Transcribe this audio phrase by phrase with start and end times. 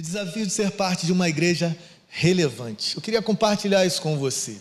[0.00, 1.76] O desafio de ser parte de uma igreja
[2.08, 2.96] relevante.
[2.96, 4.56] Eu queria compartilhar isso com você.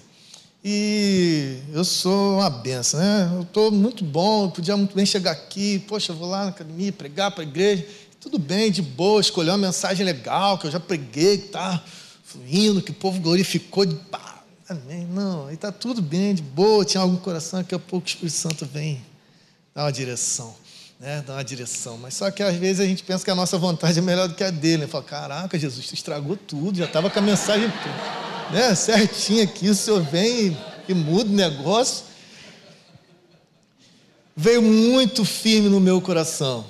[0.62, 3.32] E eu sou uma benção, né?
[3.34, 6.50] Eu estou muito bom, eu podia muito bem chegar aqui, poxa, eu vou lá na
[6.50, 7.88] academia pregar para a igreja.
[8.20, 11.82] Tudo bem, de boa, escolher uma mensagem legal, que eu já preguei, que está
[12.26, 13.86] fluindo, que o povo glorificou.
[13.86, 13.96] De...
[13.96, 15.08] Pá, amém.
[15.08, 18.36] Não, aí está tudo bem, de boa, tinha algum coração, daqui a pouco o Espírito
[18.36, 19.02] Santo vem,
[19.74, 20.54] dá uma direção
[21.00, 21.98] né, dar uma direção.
[21.98, 24.36] Mas só que às vezes a gente pensa que a nossa vontade é melhor do
[24.36, 24.86] que a dele.
[24.88, 27.72] Fala, caraca, Jesus, tu estragou tudo, já estava com a mensagem
[28.52, 30.58] né, certinha aqui, o senhor vem e,
[30.90, 32.06] e muda o negócio.
[34.36, 36.66] Veio muito firme no meu coração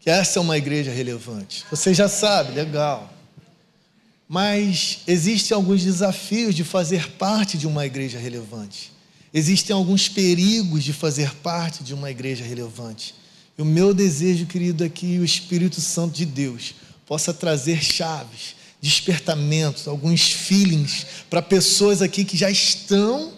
[0.00, 1.64] que essa é uma igreja relevante.
[1.70, 3.12] Você já sabe, legal.
[4.28, 8.92] Mas existem alguns desafios de fazer parte de uma igreja relevante.
[9.32, 13.14] Existem alguns perigos de fazer parte de uma igreja relevante.
[13.56, 16.74] E o meu desejo, querido, é que o Espírito Santo de Deus
[17.06, 23.32] possa trazer chaves, despertamentos, alguns feelings para pessoas aqui que já estão,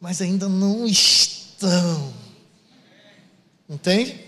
[0.00, 2.12] mas ainda não estão.
[3.68, 4.20] Entende?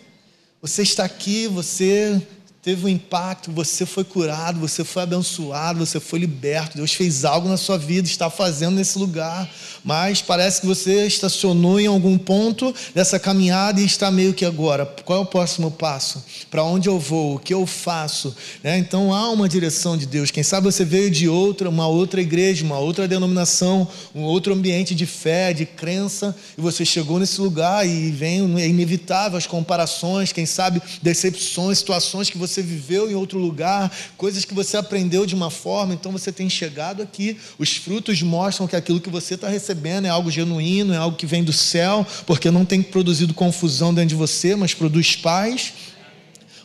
[0.61, 2.21] Você está aqui, você
[2.69, 6.77] teve um impacto, você foi curado, você foi abençoado, você foi liberto.
[6.77, 9.49] Deus fez algo na sua vida, está fazendo nesse lugar,
[9.83, 14.85] mas parece que você estacionou em algum ponto dessa caminhada e está meio que agora.
[14.85, 16.23] Qual é o próximo passo?
[16.51, 17.37] Para onde eu vou?
[17.37, 18.37] O que eu faço?
[18.63, 18.77] Né?
[18.77, 20.31] Então há uma direção de Deus.
[20.31, 24.95] Quem sabe você veio de outra, uma outra igreja, uma outra denominação, um outro ambiente
[24.95, 30.33] de fé, de crença, e você chegou nesse lugar e vem é inevitável as comparações,
[30.33, 35.25] quem sabe decepções, situações que você você viveu em outro lugar, coisas que você aprendeu
[35.25, 37.37] de uma forma, então você tem chegado aqui.
[37.59, 41.27] Os frutos mostram que aquilo que você está recebendo é algo genuíno, é algo que
[41.27, 45.73] vem do céu, porque não tem produzido confusão dentro de você, mas produz paz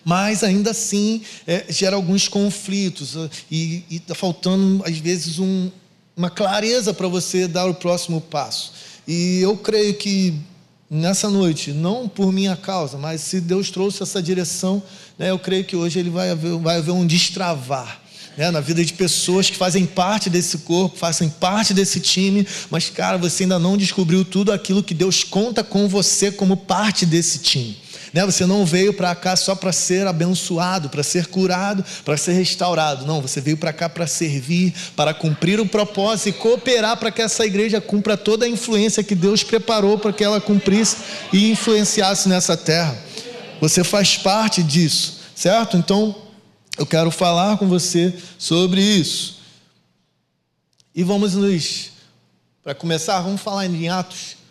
[0.06, 5.72] mas ainda assim é, gera alguns conflitos ah, e está faltando às vezes um,
[6.14, 8.74] uma clareza para você dar o próximo passo.
[9.08, 10.38] E eu creio que
[10.90, 14.82] nessa noite, não por minha causa, mas se Deus trouxe essa direção,
[15.18, 18.02] né, eu creio que hoje ele vai haver, vai haver um destravar.
[18.36, 22.90] Né, na vida de pessoas que fazem parte desse corpo, fazem parte desse time, mas,
[22.90, 27.38] cara, você ainda não descobriu tudo aquilo que Deus conta com você como parte desse
[27.40, 27.78] time.
[28.14, 28.24] Né?
[28.26, 33.06] Você não veio para cá só para ser abençoado, para ser curado, para ser restaurado.
[33.06, 37.22] Não, você veio para cá para servir, para cumprir o propósito e cooperar para que
[37.22, 40.98] essa igreja cumpra toda a influência que Deus preparou para que ela cumprisse
[41.34, 42.96] e influenciasse nessa terra.
[43.60, 45.76] Você faz parte disso, certo?
[45.76, 46.16] Então,
[46.78, 49.42] eu quero falar com você sobre isso.
[50.94, 51.90] E vamos nos,
[52.64, 54.43] para começar, vamos falar em Atos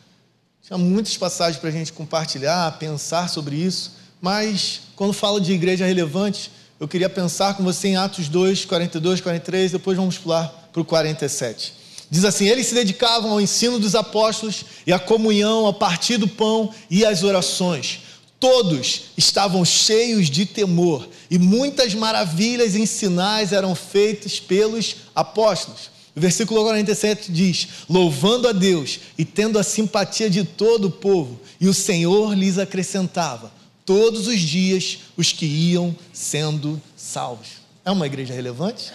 [0.73, 5.85] Há muitas passagens para a gente compartilhar, pensar sobre isso, mas quando falo de igreja
[5.85, 6.51] relevante,
[6.81, 10.85] eu queria pensar com você em Atos 2, 42, 43, depois vamos pular para o
[10.87, 11.75] 47.
[12.11, 16.27] Diz assim: Eles se dedicavam ao ensino dos apóstolos e à comunhão, ao partir do
[16.27, 18.01] pão e às orações.
[18.41, 25.92] Todos estavam cheios de temor e muitas maravilhas e sinais eram feitos pelos apóstolos.
[26.15, 31.69] Versículo 47 diz: Louvando a Deus e tendo a simpatia de todo o povo, e
[31.69, 33.53] o Senhor lhes acrescentava
[33.85, 37.63] todos os dias os que iam sendo salvos.
[37.85, 38.93] É uma igreja relevante?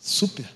[0.00, 0.46] Super.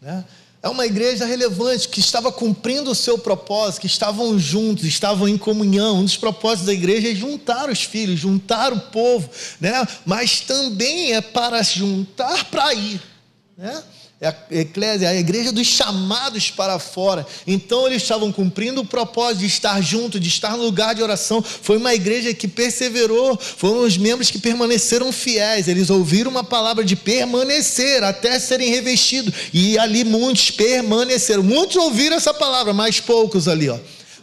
[0.00, 0.24] Né?
[0.62, 5.36] É uma igreja relevante que estava cumprindo o seu propósito, que estavam juntos, estavam em
[5.36, 5.98] comunhão.
[5.98, 9.28] Um dos propósitos da igreja é juntar os filhos, juntar o povo,
[9.60, 9.86] né?
[10.06, 13.00] mas também é para juntar para ir.
[13.56, 13.82] Né?
[14.20, 17.26] É a eclésia, a igreja dos chamados para fora.
[17.46, 21.42] Então eles estavam cumprindo o propósito de estar junto, de estar no lugar de oração.
[21.42, 25.66] Foi uma igreja que perseverou, foram os membros que permaneceram fiéis.
[25.66, 29.34] Eles ouviram uma palavra de permanecer até serem revestidos.
[29.52, 31.42] E ali muitos permaneceram.
[31.42, 33.78] Muitos ouviram essa palavra, mas poucos ali, ó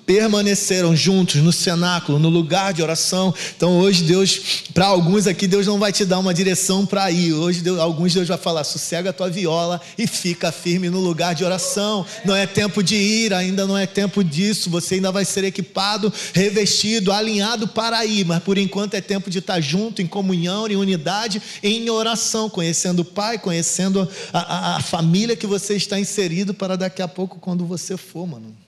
[0.05, 3.33] permaneceram juntos no cenáculo, no lugar de oração.
[3.55, 7.33] Então hoje Deus, para alguns aqui, Deus não vai te dar uma direção para ir.
[7.33, 11.35] Hoje Deus, alguns Deus vai falar: sossega a tua viola e fica firme no lugar
[11.35, 12.05] de oração.
[12.25, 14.69] Não é tempo de ir, ainda não é tempo disso.
[14.69, 19.39] Você ainda vai ser equipado, revestido, alinhado para ir, mas por enquanto é tempo de
[19.39, 24.79] estar junto, em comunhão, em unidade, em oração, conhecendo o Pai, conhecendo a, a, a
[24.81, 28.60] família que você está inserido para daqui a pouco, quando você for, mano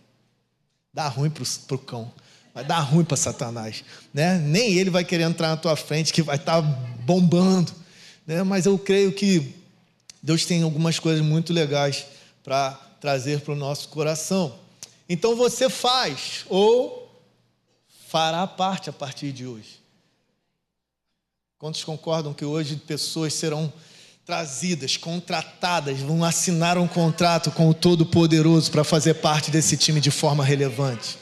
[0.94, 2.12] Dá ruim para o cão.
[2.54, 3.84] Vai dar ruim para Satanás.
[4.14, 4.38] Né?
[4.38, 6.68] Nem ele vai querer entrar na tua frente, que vai estar tá
[7.02, 7.74] bombando.
[8.28, 8.44] Né?
[8.44, 9.56] Mas eu creio que
[10.22, 12.06] Deus tem algumas coisas muito legais
[12.44, 14.58] para trazer para o nosso coração.
[15.10, 17.12] Então você faz, ou
[18.08, 19.82] fará parte a partir de hoje.
[21.58, 23.72] Quantos concordam que hoje pessoas serão
[24.26, 30.12] trazidas, contratadas, vão assinar um contrato com o Todo-Poderoso para fazer parte desse time de
[30.12, 31.18] forma relevante?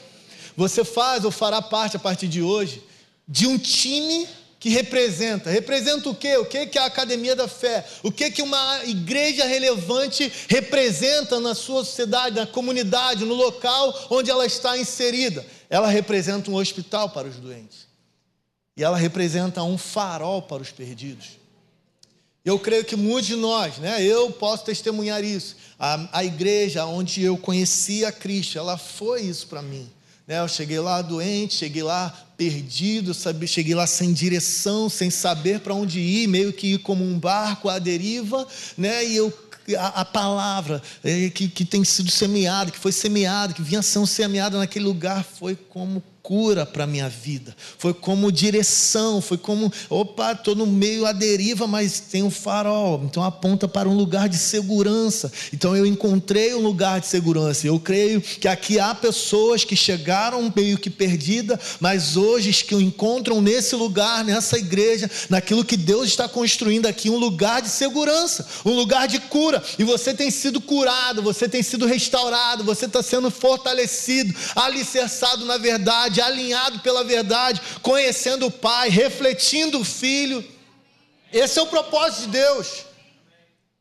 [0.56, 2.82] Você faz ou fará parte a partir de hoje
[3.26, 4.28] de um time
[4.60, 5.50] que representa.
[5.50, 6.36] Representa o quê?
[6.36, 7.84] O que que a academia da fé?
[8.04, 14.30] O que que uma igreja relevante representa na sua sociedade, na comunidade, no local onde
[14.30, 15.44] ela está inserida?
[15.68, 17.88] Ela representa um hospital para os doentes.
[18.76, 21.41] E ela representa um farol para os perdidos.
[22.44, 25.56] Eu creio que muitos de nós, né, eu posso testemunhar isso.
[25.78, 29.88] A, a igreja onde eu conheci a Cristo, ela foi isso para mim.
[30.26, 30.40] Né?
[30.40, 33.46] Eu cheguei lá doente, cheguei lá perdido, sabe?
[33.46, 37.68] cheguei lá sem direção, sem saber para onde ir, meio que ir como um barco
[37.68, 38.46] à deriva,
[38.76, 39.04] né?
[39.04, 39.32] e eu
[39.78, 44.08] a, a, palavra é, que, que tem sido semeada, que foi semeada, que vinha sendo
[44.08, 49.72] semeada naquele lugar, foi como cura para a minha vida, foi como direção, foi como,
[49.90, 54.28] opa, estou no meio à deriva, mas tem um farol, então aponta para um lugar
[54.28, 55.32] de segurança.
[55.52, 57.66] Então eu encontrei um lugar de segurança.
[57.66, 63.40] Eu creio que aqui há pessoas que chegaram meio que perdida, mas hoje que encontram
[63.40, 68.72] nesse lugar, nessa igreja, naquilo que Deus está construindo aqui, um lugar de segurança, um
[68.72, 69.62] lugar de cura.
[69.78, 75.58] E você tem sido curado, você tem sido restaurado, você está sendo fortalecido, alicerçado na
[75.58, 80.44] verdade verdade, alinhado pela verdade, conhecendo o Pai, refletindo o Filho.
[81.32, 82.84] Esse é o propósito de Deus.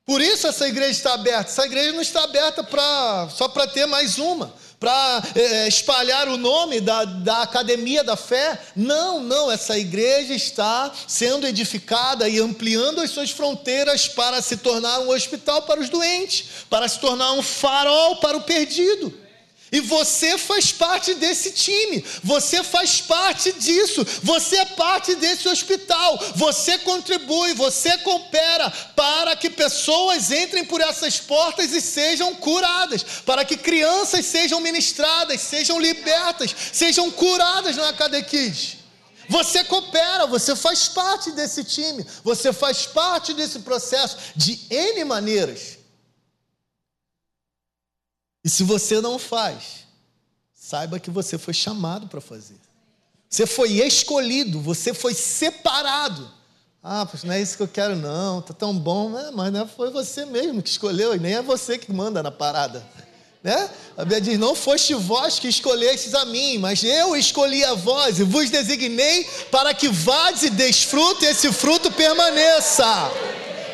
[0.05, 1.51] Por isso essa igreja está aberta.
[1.51, 6.37] Essa igreja não está aberta pra, só para ter mais uma, para é, espalhar o
[6.37, 8.59] nome da, da academia da fé.
[8.75, 9.51] Não, não.
[9.51, 15.61] Essa igreja está sendo edificada e ampliando as suas fronteiras para se tornar um hospital
[15.63, 19.21] para os doentes, para se tornar um farol para o perdido.
[19.71, 26.19] E você faz parte desse time, você faz parte disso, você é parte desse hospital,
[26.35, 33.45] você contribui, você coopera para que pessoas entrem por essas portas e sejam curadas, para
[33.45, 37.93] que crianças sejam ministradas, sejam libertas, sejam curadas na
[38.23, 38.75] Kids.
[39.29, 45.80] Você coopera, você faz parte desse time, você faz parte desse processo de N maneiras.
[48.43, 49.85] E se você não faz,
[50.53, 52.57] saiba que você foi chamado para fazer.
[53.29, 56.29] Você foi escolhido, você foi separado.
[56.83, 59.31] Ah, pois não é isso que eu quero, não, tá tão bom, né?
[59.33, 62.83] mas não foi você mesmo que escolheu, e nem é você que manda na parada.
[63.43, 63.69] Né?
[63.97, 68.19] A Bíblia diz: Não foste vós que escolhestes a mim, mas eu escolhi a vós
[68.19, 72.85] e vos designei para que vades e desfrute e esse fruto permaneça.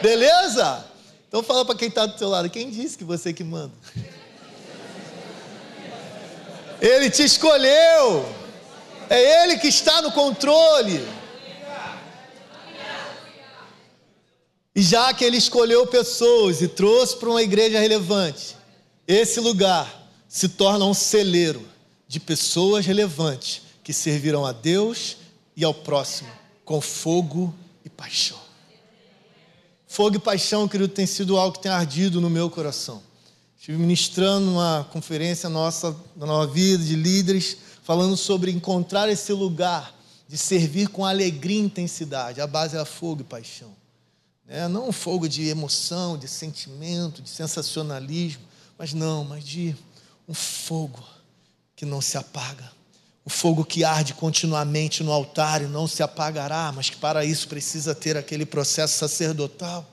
[0.01, 0.85] Beleza?
[1.27, 3.73] Então fala para quem está do teu lado: quem disse que você que manda?
[6.81, 8.25] Ele te escolheu.
[9.09, 11.07] É Ele que está no controle.
[14.75, 18.55] E já que Ele escolheu pessoas e trouxe para uma igreja relevante,
[19.07, 21.67] esse lugar se torna um celeiro
[22.07, 25.17] de pessoas relevantes que servirão a Deus
[25.55, 26.29] e ao próximo
[26.67, 28.37] com fogo e paixão.
[29.87, 33.01] Fogo e paixão, querido, tem sido algo que tem ardido no meu coração.
[33.67, 39.93] Estive ministrando uma conferência nossa, da Nova Vida, de líderes, falando sobre encontrar esse lugar
[40.25, 42.39] de servir com alegria e intensidade.
[42.39, 43.75] A base é fogo e paixão.
[44.45, 44.69] Né?
[44.69, 48.41] Não um fogo de emoção, de sentimento, de sensacionalismo,
[48.77, 49.75] mas não, mas de
[50.29, 51.03] um fogo
[51.75, 52.71] que não se apaga.
[53.25, 57.49] O fogo que arde continuamente no altar e não se apagará, mas que para isso
[57.49, 59.85] precisa ter aquele processo sacerdotal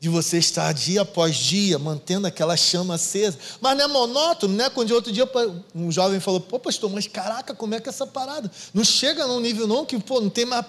[0.00, 3.38] de você estar dia após dia mantendo aquela chama acesa.
[3.60, 4.70] Mas não é monótono, né?
[4.70, 5.30] Quando outro dia
[5.74, 8.50] um jovem falou: pô, pastor, mas caraca, como é que é essa parada?
[8.72, 10.64] Não chega num nível não que pô, não tem mais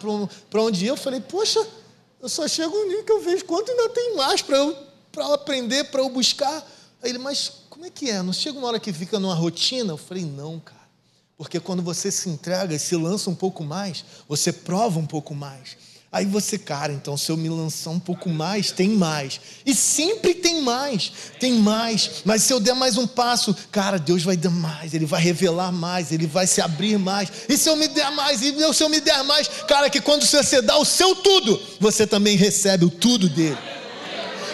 [0.50, 0.90] para onde ir.
[0.90, 1.66] Eu falei: poxa,
[2.22, 4.76] eu só chego um nível que eu vejo quanto ainda tem mais para eu,
[5.16, 6.68] eu aprender, para eu buscar.
[7.02, 8.22] Aí ele: mas como é que é?
[8.22, 9.94] Não chega uma hora que fica numa rotina?
[9.94, 10.82] Eu falei: não, cara.
[11.38, 15.34] Porque quando você se entrega e se lança um pouco mais, você prova um pouco
[15.34, 15.78] mais.
[16.14, 19.40] Aí você, cara, então se eu me lançar um pouco mais, tem mais.
[19.66, 22.22] E sempre tem mais, tem mais.
[22.26, 25.72] Mas se eu der mais um passo, cara, Deus vai dar mais, Ele vai revelar
[25.72, 27.32] mais, Ele vai se abrir mais.
[27.48, 30.26] E se eu me der mais, e se eu me der mais, cara, que quando
[30.26, 33.58] você dá o seu tudo, você também recebe o tudo dele.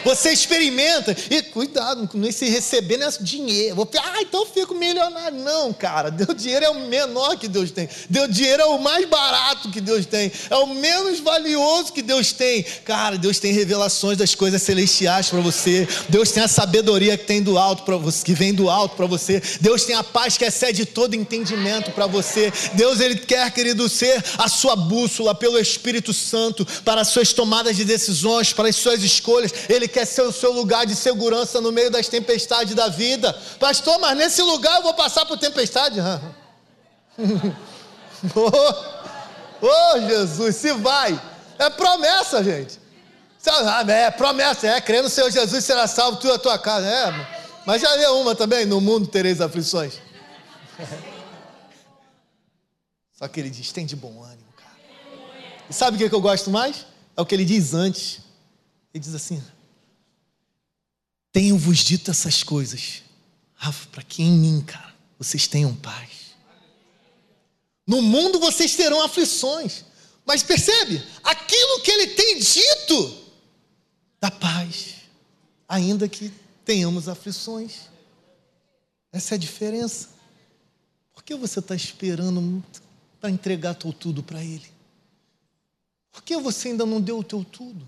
[0.03, 1.15] Você experimenta.
[1.29, 3.75] E cuidado, nem se receber nesse dinheiro.
[3.75, 5.37] Vou, ah, então eu fico milionário.
[5.39, 6.09] Não, cara.
[6.11, 7.89] Deu dinheiro é o menor que Deus tem.
[8.09, 10.31] Deu dinheiro é o mais barato que Deus tem.
[10.49, 12.63] É o menos valioso que Deus tem.
[12.85, 15.87] Cara, Deus tem revelações das coisas celestiais para você.
[16.09, 19.05] Deus tem a sabedoria que tem do alto para você, que vem do alto para
[19.05, 19.41] você.
[19.61, 22.51] Deus tem a paz que excede todo entendimento para você.
[22.73, 27.75] Deus ele quer, querido, ser a sua bússola pelo Espírito Santo para as suas tomadas
[27.75, 29.53] de decisões, para as suas escolhas.
[29.69, 33.33] Ele quer ser o seu lugar de segurança no meio das tempestades da vida.
[33.59, 35.99] Pastor, mas nesse lugar eu vou passar por tempestade?
[38.35, 38.71] oh,
[39.61, 41.19] oh, Jesus, se vai.
[41.59, 42.79] É promessa, gente.
[43.49, 46.85] Ah, é promessa, é, crendo no Senhor Jesus será salvo tu e a tua casa.
[46.85, 49.93] É, mas já leu uma também, no mundo tereis aflições.
[53.17, 54.75] Só que ele diz, tem de bom ânimo, cara.
[55.69, 56.85] E sabe o que eu gosto mais?
[57.15, 58.19] É o que ele diz antes.
[58.93, 59.43] Ele diz assim:
[61.37, 63.03] Tenho-vos dito essas coisas,
[63.53, 66.35] Rafa, para que em mim, cara, vocês tenham paz.
[67.85, 69.85] No mundo vocês terão aflições,
[70.25, 73.17] mas percebe, aquilo que ele tem dito
[74.19, 74.95] dá paz,
[75.69, 76.33] ainda que
[76.65, 77.81] tenhamos aflições.
[79.11, 80.09] Essa é a diferença.
[81.13, 82.65] Por que você está esperando
[83.21, 84.65] para entregar teu tudo para Ele?
[86.11, 87.87] Por que você ainda não deu o teu tudo?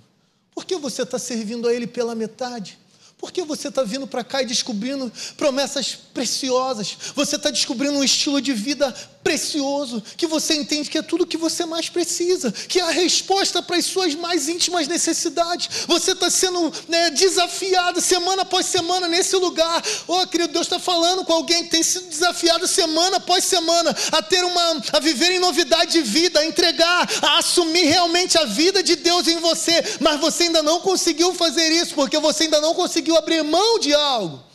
[0.51, 2.77] Por que você está servindo a Ele pela metade?
[3.19, 6.97] Por que você está vindo para cá e descobrindo promessas preciosas?
[7.13, 11.27] Você está descobrindo um estilo de vida precioso, que você entende que é tudo o
[11.27, 15.85] que você mais precisa, que é a resposta para as suas mais íntimas necessidades.
[15.87, 19.83] Você está sendo né, desafiado semana após semana nesse lugar.
[20.07, 24.21] Oh, querido, Deus está falando com alguém que tem sido desafiado semana após semana a
[24.21, 28.81] ter uma, a viver em novidade de vida, a entregar, a assumir realmente a vida
[28.81, 32.73] de Deus em você, mas você ainda não conseguiu fazer isso porque você ainda não
[32.73, 34.48] conseguiu abrir mão de algo.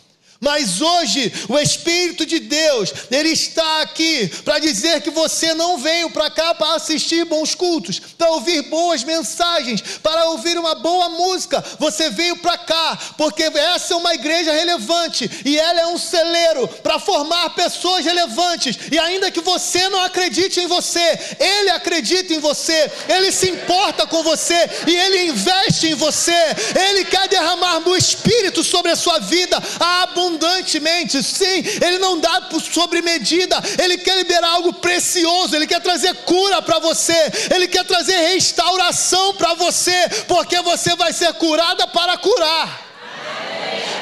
[0.45, 6.11] Mas hoje o Espírito de Deus, ele está aqui para dizer que você não veio
[6.11, 11.65] para cá para assistir bons cultos, para ouvir boas mensagens, para ouvir uma boa música.
[11.79, 16.69] Você veio para cá porque essa é uma igreja relevante e ela é um celeiro
[16.69, 18.77] para formar pessoas relevantes.
[18.93, 24.07] E ainda que você não acredite em você, ele acredita em você, ele se importa
[24.07, 26.55] com você e ele investe em você.
[26.87, 32.19] Ele quer derramar o Espírito sobre a sua vida, a abundância abundantemente, sim, Ele não
[32.19, 37.15] dá sobre medida, Ele quer liberar algo precioso, Ele quer trazer cura para você,
[37.55, 42.83] Ele quer trazer restauração para você, porque você vai ser curada para curar,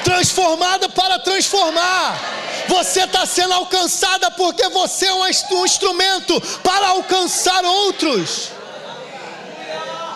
[0.05, 2.41] transformada para transformar.
[2.69, 5.27] Você está sendo alcançada porque você é um
[5.65, 8.51] instrumento para alcançar outros.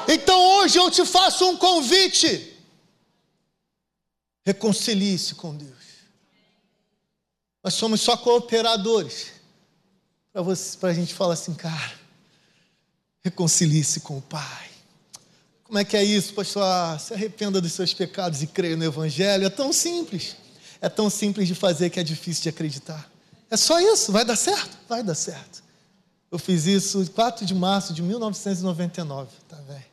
[0.08, 2.54] Então hoje eu te faço um convite.
[4.46, 5.75] Reconcilie-se com Deus.
[7.66, 9.32] Nós somos só cooperadores.
[10.78, 11.94] Para a gente falar assim, cara,
[13.24, 14.70] reconcilie-se com o Pai.
[15.64, 16.62] Como é que é isso, pastor?
[16.62, 19.44] Ah, se arrependa dos seus pecados e creia no Evangelho.
[19.44, 20.36] É tão simples.
[20.80, 23.10] É tão simples de fazer que é difícil de acreditar.
[23.50, 24.12] É só isso.
[24.12, 24.78] Vai dar certo?
[24.88, 25.60] Vai dar certo.
[26.30, 29.28] Eu fiz isso 4 de março de 1999.
[29.48, 29.84] Tá, velho?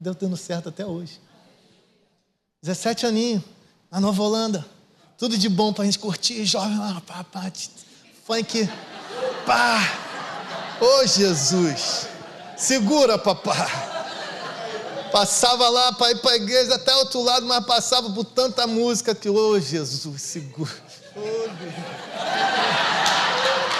[0.00, 1.20] Deu dando certo até hoje.
[2.62, 3.42] 17 aninhos,
[3.90, 4.77] na Nova Holanda.
[5.18, 7.50] Tudo de bom pra gente curtir, jovem lá, pá, pá,
[8.24, 8.70] funk,
[9.44, 9.80] pá.
[10.80, 12.06] Ô oh, Jesus,
[12.56, 13.68] segura, papá.
[15.10, 19.12] Passava lá para ir para a igreja até outro lado, mas passava por tanta música
[19.12, 20.70] que, ô oh, Jesus, segura.
[21.16, 21.50] Deus.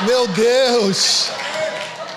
[0.08, 1.28] Meu Deus,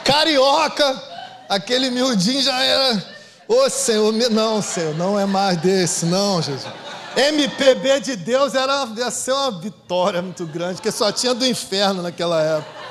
[0.04, 1.00] carioca,
[1.48, 3.06] aquele miudinho já era.
[3.48, 6.91] Ô oh, Senhor, não, Senhor, não é mais desse, não, Jesus.
[7.16, 12.02] MPB de Deus era, ia ser uma vitória muito grande, porque só tinha do inferno
[12.02, 12.82] naquela época.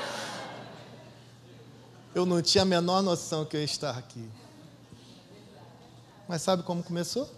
[2.15, 4.29] Eu não tinha a menor noção que eu ia estar aqui.
[6.29, 7.31] Mas sabe como começou?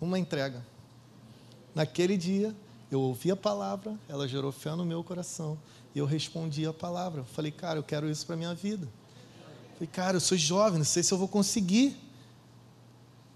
[0.00, 0.64] Uma entrega.
[1.74, 2.54] Naquele dia,
[2.90, 5.58] eu ouvi a palavra, ela gerou fé no meu coração,
[5.94, 7.24] e eu respondi a palavra.
[7.24, 8.86] Falei, cara, eu quero isso para minha vida.
[9.74, 11.96] Falei, cara, eu sou jovem, não sei se eu vou conseguir.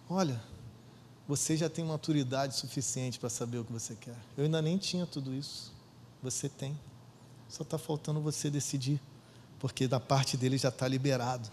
[0.08, 0.40] Olha,
[1.30, 4.16] você já tem maturidade suficiente para saber o que você quer.
[4.36, 5.72] Eu ainda nem tinha tudo isso.
[6.20, 6.76] Você tem.
[7.48, 9.00] Só está faltando você decidir.
[9.60, 11.48] Porque da parte dele já está liberado.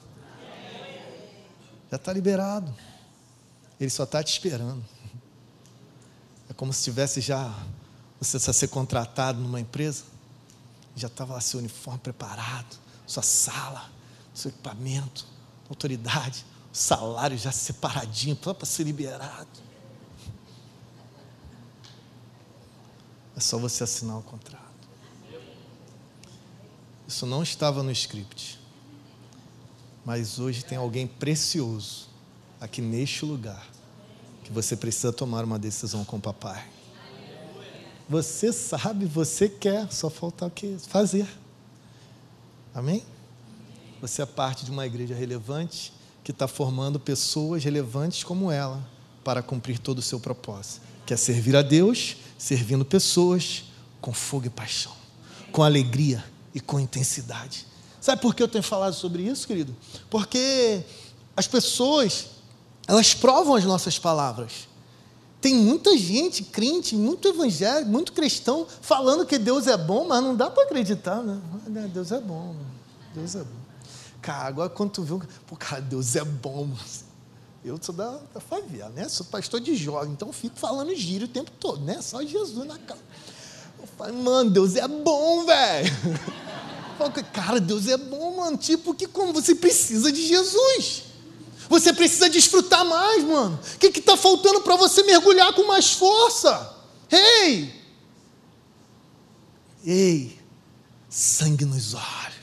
[1.92, 2.76] Já está liberado.
[3.80, 4.84] Ele só está te esperando.
[6.50, 7.48] É como se tivesse já.
[8.20, 10.06] Você precisa ser contratado numa empresa.
[10.96, 13.92] Já estava lá seu uniforme preparado, sua sala,
[14.34, 15.28] seu equipamento,
[15.70, 19.68] autoridade, salário já separadinho, para ser liberado.
[23.36, 24.66] É só você assinar o contrato.
[27.08, 28.60] Isso não estava no script.
[30.04, 32.10] Mas hoje tem alguém precioso
[32.60, 33.66] aqui neste lugar
[34.44, 36.66] que você precisa tomar uma decisão com o papai.
[38.10, 41.28] Você sabe, você quer, só faltar o que fazer.
[42.74, 43.06] Amém?
[44.02, 45.92] Você é parte de uma igreja relevante
[46.28, 48.86] que está formando pessoas relevantes como ela
[49.24, 50.82] para cumprir todo o seu propósito.
[51.06, 53.64] Que é servir a Deus, servindo pessoas
[54.02, 54.92] com fogo e paixão,
[55.54, 56.22] com alegria
[56.54, 57.66] e com intensidade.
[58.02, 59.74] Sabe por que eu tenho falado sobre isso, querido?
[60.10, 60.84] Porque
[61.34, 62.26] as pessoas,
[62.86, 64.68] elas provam as nossas palavras.
[65.40, 70.36] Tem muita gente crente, muito evangélico, muito cristão, falando que Deus é bom, mas não
[70.36, 71.40] dá para acreditar, né?
[71.94, 72.54] Deus é bom,
[73.16, 73.67] Deus é bom.
[74.22, 76.70] Cara, agora quando tu viu, pô, cara, Deus é bom,
[77.64, 79.10] eu sou da, da favela, né?
[79.10, 82.02] Sou pastor de jovem, então fico falando gírio o tempo todo, né?
[82.02, 83.02] Só Jesus na casa.
[83.80, 85.92] Eu falo, mano, Deus é bom, velho.
[87.32, 88.58] Cara, Deus é bom, mano.
[88.58, 91.04] Tipo, que como você precisa de Jesus.
[91.70, 93.60] Você precisa desfrutar mais, mano.
[93.76, 96.76] O que está faltando para você mergulhar com mais força?
[97.12, 97.74] Ei!
[99.86, 100.40] Ei!
[101.10, 102.37] Sangue nos olhos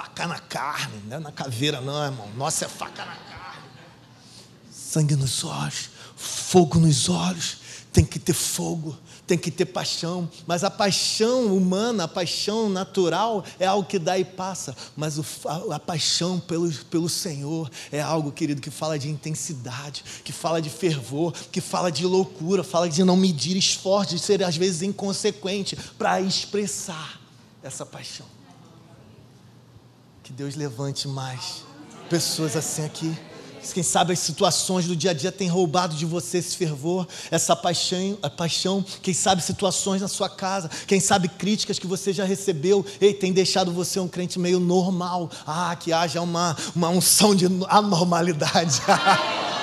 [0.00, 2.26] faca na carne, não é na caveira, não, irmão.
[2.34, 3.68] Nossa, é faca na carne.
[4.72, 7.58] Sangue nos olhos, fogo nos olhos.
[7.92, 10.30] Tem que ter fogo, tem que ter paixão.
[10.46, 14.74] Mas a paixão humana, a paixão natural é algo que dá e passa.
[14.96, 20.04] Mas o, a, a, paixão pelo, pelo Senhor é algo, querido, que fala de intensidade,
[20.24, 24.42] que fala de fervor, que fala de loucura, fala de não medir esforço, de ser
[24.44, 27.20] às vezes inconsequente para expressar
[27.62, 28.39] essa paixão.
[30.30, 31.64] Que Deus levante mais
[32.08, 33.12] pessoas assim aqui.
[33.74, 37.56] Quem sabe as situações do dia a dia têm roubado de você esse fervor, essa
[37.56, 38.84] paixão, a paixão.
[39.02, 43.32] Quem sabe situações na sua casa, quem sabe críticas que você já recebeu, e tem
[43.32, 45.28] deixado você um crente meio normal.
[45.44, 48.82] Ah, que haja uma, uma unção de anormalidade.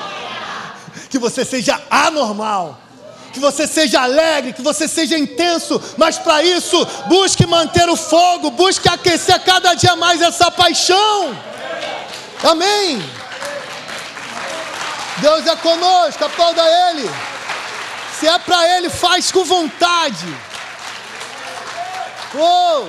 [1.10, 2.87] que você seja anormal
[3.32, 8.52] que você seja alegre, que você seja intenso, mas para isso, busque manter o fogo,
[8.52, 11.38] busque aquecer cada dia mais essa paixão.
[12.44, 13.00] Amém.
[15.22, 17.10] Deus é conosco, aplauda Ele.
[18.20, 20.26] Se é para Ele, faz com vontade.
[22.36, 22.88] Oh!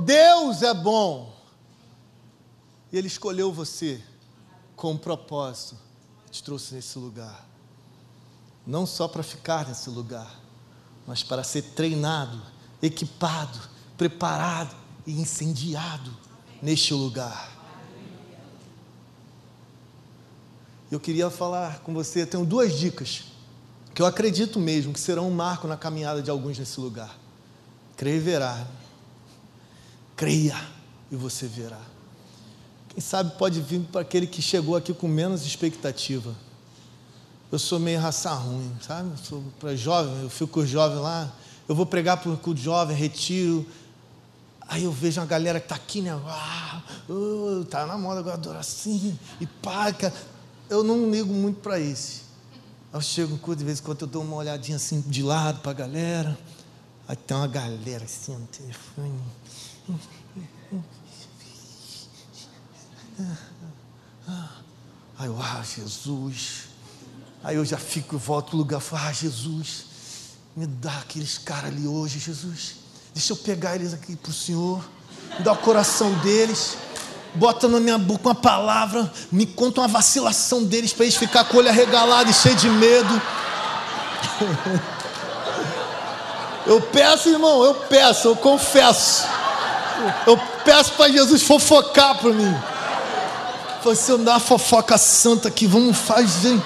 [0.00, 1.32] Deus é bom.
[2.92, 4.00] E Ele escolheu você
[4.76, 5.76] com um propósito,
[6.30, 7.47] te trouxe nesse lugar
[8.68, 10.30] não só para ficar nesse lugar,
[11.06, 12.38] mas para ser treinado,
[12.82, 13.58] equipado,
[13.96, 14.76] preparado
[15.06, 16.14] e incendiado
[16.60, 17.50] neste lugar.
[20.90, 23.24] Eu queria falar com você, tenho duas dicas
[23.94, 27.18] que eu acredito mesmo que serão um marco na caminhada de alguns nesse lugar.
[27.96, 28.66] Creia e verá.
[30.14, 30.60] Creia
[31.10, 31.80] e você verá.
[32.90, 36.34] Quem sabe pode vir para aquele que chegou aqui com menos expectativa
[37.50, 39.10] eu sou meio raça ruim, sabe?
[39.24, 41.32] sou para jovem, eu fico com os jovens lá,
[41.66, 43.66] eu vou pregar para o jovem, retiro.
[44.68, 46.12] Aí eu vejo uma galera que está aqui, né?
[46.26, 50.12] Ah, uh, tá na moda agora adorar assim, e paca.
[50.68, 52.22] Eu não ligo muito para esse.
[52.92, 55.70] Eu chego no de vez em quando eu dou uma olhadinha assim de lado para
[55.70, 56.38] a galera.
[57.06, 59.20] Aí tem uma galera assim no telefone.
[65.20, 66.67] Eu, ah, Jesus.
[67.42, 69.84] Aí eu já fico e volto para o lugar, falo, ah, Jesus,
[70.56, 72.76] me dá aqueles caras ali hoje, Jesus.
[73.14, 74.84] Deixa eu pegar eles aqui para o Senhor,
[75.38, 76.76] me dá o coração deles,
[77.34, 81.56] bota na minha boca uma palavra, me conta uma vacilação deles para eles ficar com
[81.56, 83.22] o olho arregalado e cheio de medo.
[86.66, 89.24] Eu peço, irmão, eu peço, eu confesso.
[90.26, 92.54] Eu peço para Jesus fofocar para mim.
[93.82, 96.62] Você dá uma fofoca santa aqui, vamos fazer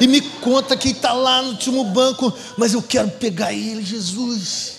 [0.00, 4.78] e me conta quem está lá no último banco, mas eu quero pegar ele, Jesus.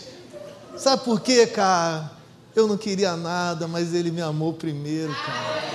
[0.78, 2.12] Sabe por quê, cara?
[2.56, 5.70] Eu não queria nada, mas ele me amou primeiro, cara.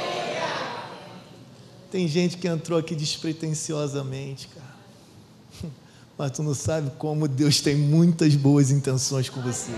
[1.91, 5.71] Tem gente que entrou aqui despretensiosamente, cara.
[6.19, 9.71] Mas tu não sabe como Deus tem muitas boas intenções com você.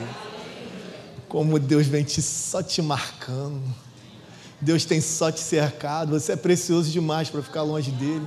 [1.28, 3.62] Como Deus vem te, só te marcando.
[4.58, 6.18] Deus tem só te cercado.
[6.18, 8.26] Você é precioso demais para ficar longe dele.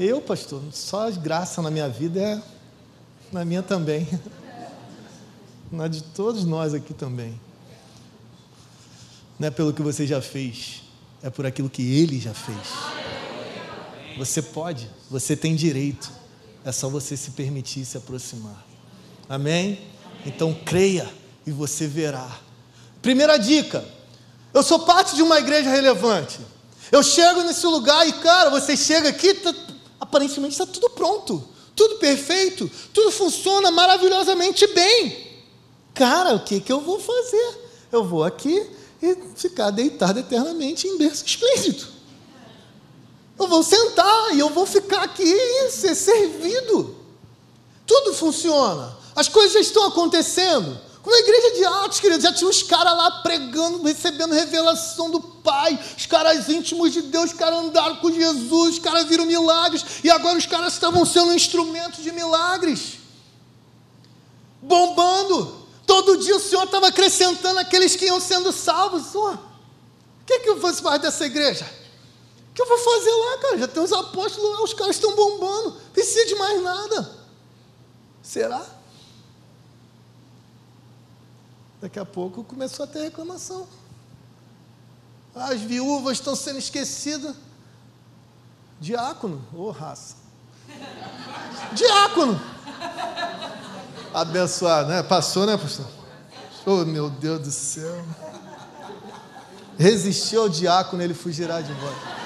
[0.00, 2.42] Eu, pastor, só graça na minha vida é
[3.30, 4.08] na minha também.
[5.70, 7.38] Na de todos nós aqui também.
[9.38, 10.82] Não é pelo que você já fez,
[11.22, 12.56] é por aquilo que ele já fez.
[14.18, 16.10] Você pode, você tem direito.
[16.64, 18.66] É só você se permitir se aproximar.
[19.28, 19.78] Amém?
[20.26, 21.08] Então creia
[21.46, 22.40] e você verá.
[23.00, 23.84] Primeira dica:
[24.52, 26.40] eu sou parte de uma igreja relevante.
[26.90, 29.54] Eu chego nesse lugar e, cara, você chega aqui, tá,
[30.10, 31.42] aparentemente está tudo pronto,
[31.74, 35.30] tudo perfeito, tudo funciona maravilhosamente bem.
[35.94, 37.70] Cara, o que, que eu vou fazer?
[37.92, 38.66] Eu vou aqui
[39.00, 41.86] e ficar deitado eternamente em berço esplêndido.
[43.38, 46.96] Eu vou sentar e eu vou ficar aqui e ser servido.
[47.86, 48.96] Tudo funciona.
[49.14, 50.78] As coisas estão acontecendo.
[51.02, 55.20] Como a igreja de Atos, queridos, já tinha os caras lá pregando, recebendo revelação do
[55.20, 59.82] Pai, os caras íntimos de Deus, os caras andaram com Jesus, os caras viram milagres,
[60.04, 62.98] e agora os caras estavam sendo instrumentos de milagres,
[64.60, 65.58] bombando.
[65.86, 69.06] Todo dia o Senhor estava acrescentando aqueles que iam sendo salvos.
[69.06, 71.68] Senhor, o que, é que eu faço parte dessa igreja?
[72.50, 73.58] O que eu vou fazer lá, cara?
[73.58, 77.10] Já tem os apóstolos lá, os caras estão bombando, não precisa de mais nada.
[78.22, 78.79] Será?
[81.80, 83.66] Daqui a pouco começou a ter reclamação.
[85.34, 87.34] As viúvas estão sendo esquecidas.
[88.78, 90.16] Diácono, ô oh, raça.
[91.72, 92.38] Diácono.
[94.12, 95.02] Abençoado, né?
[95.02, 95.86] Passou, né, pastor?
[96.66, 98.04] Oh, meu Deus do céu.
[99.78, 102.20] Resistiu ao diácono, ele fugirá de volta.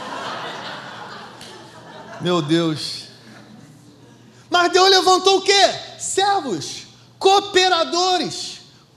[2.20, 3.04] Meu Deus.
[4.50, 5.74] Mas Deus levantou o quê?
[5.98, 6.86] Servos,
[7.18, 8.53] cooperadores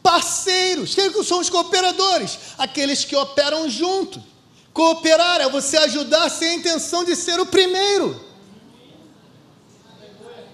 [0.08, 0.96] parceiros.
[0.96, 2.40] Quem são os cooperadores?
[2.58, 4.24] Aqueles que operam junto.
[4.72, 8.26] Cooperar é você ajudar sem a intenção de ser o primeiro.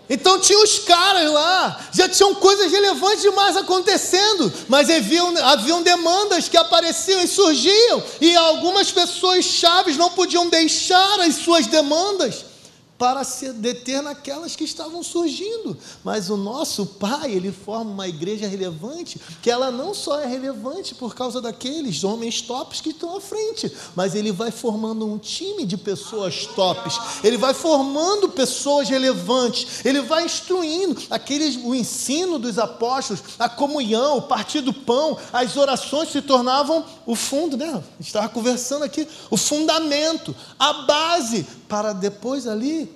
[0.09, 6.49] Então tinha os caras lá, já tinham coisas relevantes demais acontecendo, mas haviam, haviam demandas
[6.49, 12.52] que apareciam e surgiam, e algumas pessoas chaves não podiam deixar as suas demandas
[12.97, 15.77] para se deter naquelas que estavam surgindo.
[16.03, 20.95] Mas o nosso Pai, ele forma uma igreja relevante, que ela não só é relevante
[20.95, 25.65] por causa daqueles homens tops que estão à frente, mas ele vai formando um time
[25.65, 26.97] de pessoas tops.
[27.23, 29.85] Ele vai formando pessoas relevantes.
[29.85, 35.57] Ele vai instruindo aqueles o ensino dos apóstolos, a comunhão, o partir do pão, as
[35.57, 37.83] orações se tornavam o fundo, né?
[37.99, 42.89] Estava conversando aqui, o fundamento, a base para depois ali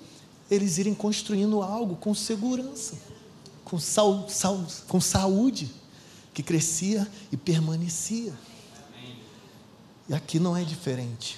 [0.50, 2.96] eles irem construindo algo com segurança,
[3.66, 5.70] com, sal, sal, com saúde,
[6.34, 8.34] que crescia e permanecia.
[10.08, 11.38] E aqui não é diferente.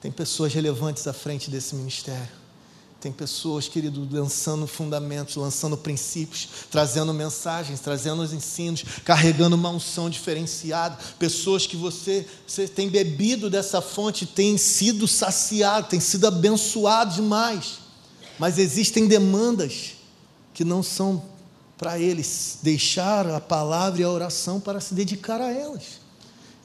[0.00, 2.45] Tem pessoas relevantes à frente desse ministério.
[3.00, 10.08] Tem pessoas, querido, lançando fundamentos, lançando princípios, trazendo mensagens, trazendo os ensinos, carregando uma unção
[10.08, 10.98] diferenciada.
[11.18, 17.78] Pessoas que você, você tem bebido dessa fonte, tem sido saciado, tem sido abençoado demais.
[18.38, 19.92] Mas existem demandas
[20.54, 21.22] que não são
[21.76, 26.00] para eles deixar a palavra e a oração para se dedicar a elas.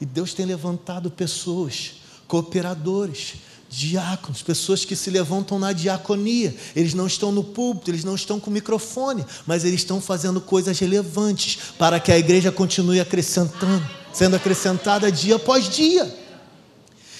[0.00, 1.92] E Deus tem levantado pessoas,
[2.26, 3.34] cooperadores,
[3.72, 6.54] diáconos, pessoas que se levantam na diaconia.
[6.76, 10.78] Eles não estão no púlpito, eles não estão com microfone, mas eles estão fazendo coisas
[10.78, 13.82] relevantes para que a igreja continue acrescentando,
[14.12, 16.14] sendo acrescentada dia após dia.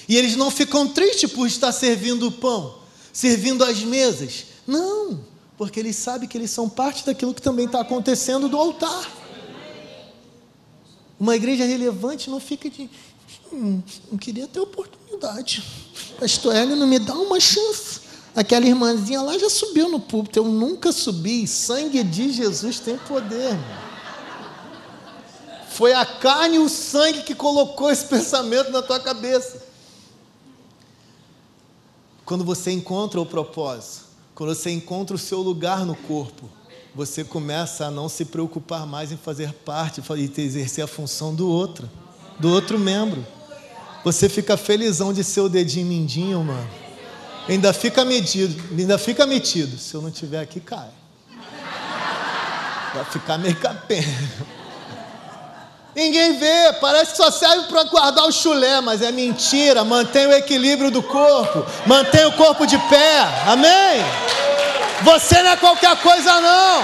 [0.07, 2.75] E eles não ficam tristes por estar servindo o pão,
[3.11, 4.45] servindo as mesas.
[4.67, 5.21] Não,
[5.57, 9.11] porque eles sabem que eles são parte daquilo que também está acontecendo do altar.
[11.19, 12.89] Uma igreja relevante não fica de.
[13.53, 15.63] Não queria ter oportunidade.
[16.19, 18.01] Pastor Hélio não me dá uma chance.
[18.35, 20.39] Aquela irmãzinha lá já subiu no púlpito.
[20.39, 21.47] Eu nunca subi.
[21.47, 23.57] Sangue de Jesus tem poder.
[25.69, 29.63] Foi a carne e o sangue que colocou esse pensamento na tua cabeça.
[32.25, 36.49] Quando você encontra o propósito, quando você encontra o seu lugar no corpo,
[36.95, 41.49] você começa a não se preocupar mais em fazer parte e exercer a função do
[41.49, 41.89] outro,
[42.39, 43.25] do outro membro.
[44.03, 46.69] Você fica felizão de ser o dedinho mindinho, mano.
[47.47, 49.77] Ainda fica medido, ainda fica metido.
[49.77, 50.89] Se eu não tiver aqui, cai.
[52.93, 54.07] Vai ficar meio capenga.
[55.95, 59.83] Ninguém vê, parece que só serve para guardar o chulé, mas é mentira.
[59.83, 63.21] Mantém o equilíbrio do corpo, mantém o corpo de pé.
[63.45, 64.03] Amém?
[65.03, 66.83] Você não é qualquer coisa, não.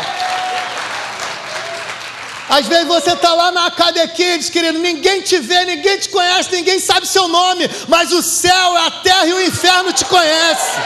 [2.50, 6.52] Às vezes você está lá na Academy Kids, querido, ninguém te vê, ninguém te conhece,
[6.52, 10.82] ninguém sabe seu nome, mas o céu, a terra e o inferno te conhecem.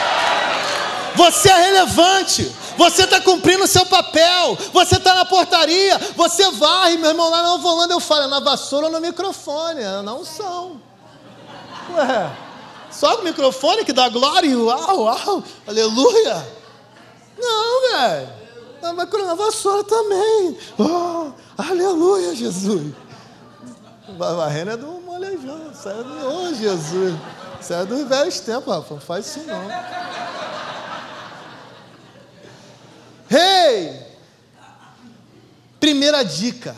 [1.14, 2.54] Você é relevante.
[2.76, 4.58] Você está cumprindo o seu papel.
[4.72, 5.96] Você está na portaria.
[6.16, 7.30] Você varre, meu irmão.
[7.30, 9.80] Lá na Volanda eu falo, é na vassoura ou no microfone.
[9.80, 10.80] É não são.
[11.94, 12.30] Ué,
[12.90, 14.58] só o microfone que dá glória.
[14.58, 16.46] Uau, uau, aleluia.
[17.38, 18.28] Não, velho.
[18.96, 20.58] Mas com a vassoura também.
[20.78, 22.94] Oh, aleluia, Jesus.
[24.18, 25.70] Varrendo é do molejão.
[25.72, 27.14] Isso é do oh, Jesus.
[27.60, 28.94] Isso é dos velhos tempos, Rafa.
[28.94, 29.68] Não faz isso não.
[33.30, 34.04] Hey!
[35.80, 36.76] Primeira dica: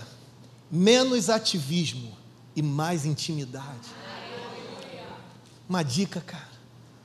[0.70, 2.16] menos ativismo
[2.54, 3.88] e mais intimidade.
[5.68, 6.56] Uma dica, cara.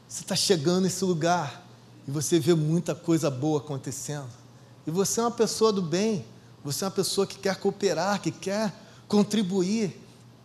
[0.07, 1.63] Você está chegando nesse lugar
[2.07, 4.29] e você vê muita coisa boa acontecendo.
[4.85, 6.25] E você é uma pessoa do bem,
[6.63, 8.73] você é uma pessoa que quer cooperar, que quer
[9.07, 9.99] contribuir.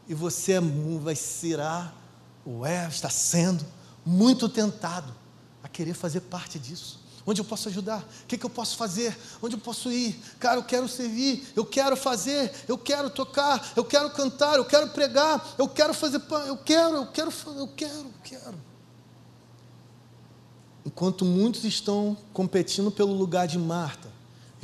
[0.08, 0.60] E você é
[1.00, 1.92] vai será,
[2.44, 3.64] ou é, está sendo,
[4.04, 5.12] muito tentado
[5.62, 7.04] a querer fazer parte disso.
[7.26, 8.06] Onde eu posso ajudar?
[8.22, 9.18] O que, que eu posso fazer?
[9.42, 10.16] Onde eu posso ir?
[10.38, 14.88] Cara, eu quero servir, eu quero fazer, eu quero tocar, eu quero cantar, eu quero
[14.90, 18.54] pregar, eu quero fazer pão, eu quero, eu quero, eu quero, eu quero.
[20.84, 24.05] Enquanto muitos estão competindo pelo lugar de Marta,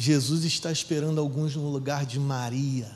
[0.03, 2.91] Jesus está esperando alguns no lugar de Maria.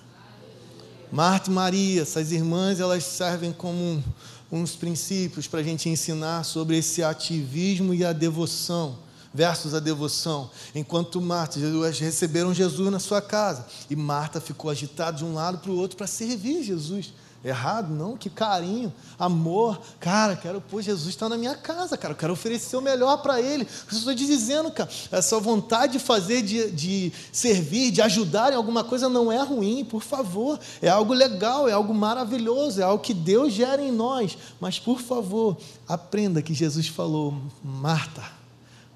[1.12, 4.02] Marta e Maria, essas irmãs, elas servem como
[4.50, 8.98] uns princípios para a gente ensinar sobre esse ativismo e a devoção
[9.32, 10.50] versus a devoção.
[10.74, 15.58] Enquanto Marta, Jesus, receberam Jesus na sua casa e Marta ficou agitada de um lado
[15.58, 17.12] para o outro para servir Jesus.
[17.44, 17.94] Errado?
[17.94, 19.80] Não, que carinho, amor.
[20.00, 22.12] Cara, quero, pô, Jesus está na minha casa, cara.
[22.12, 23.66] Eu quero oferecer o melhor para Ele.
[23.90, 29.08] estou dizendo, cara, essa vontade de fazer, de, de servir, de ajudar em alguma coisa
[29.08, 30.58] não é ruim, por favor.
[30.82, 34.36] É algo legal, é algo maravilhoso, é algo que Deus gera em nós.
[34.60, 38.24] Mas, por favor, aprenda que Jesus falou, Marta,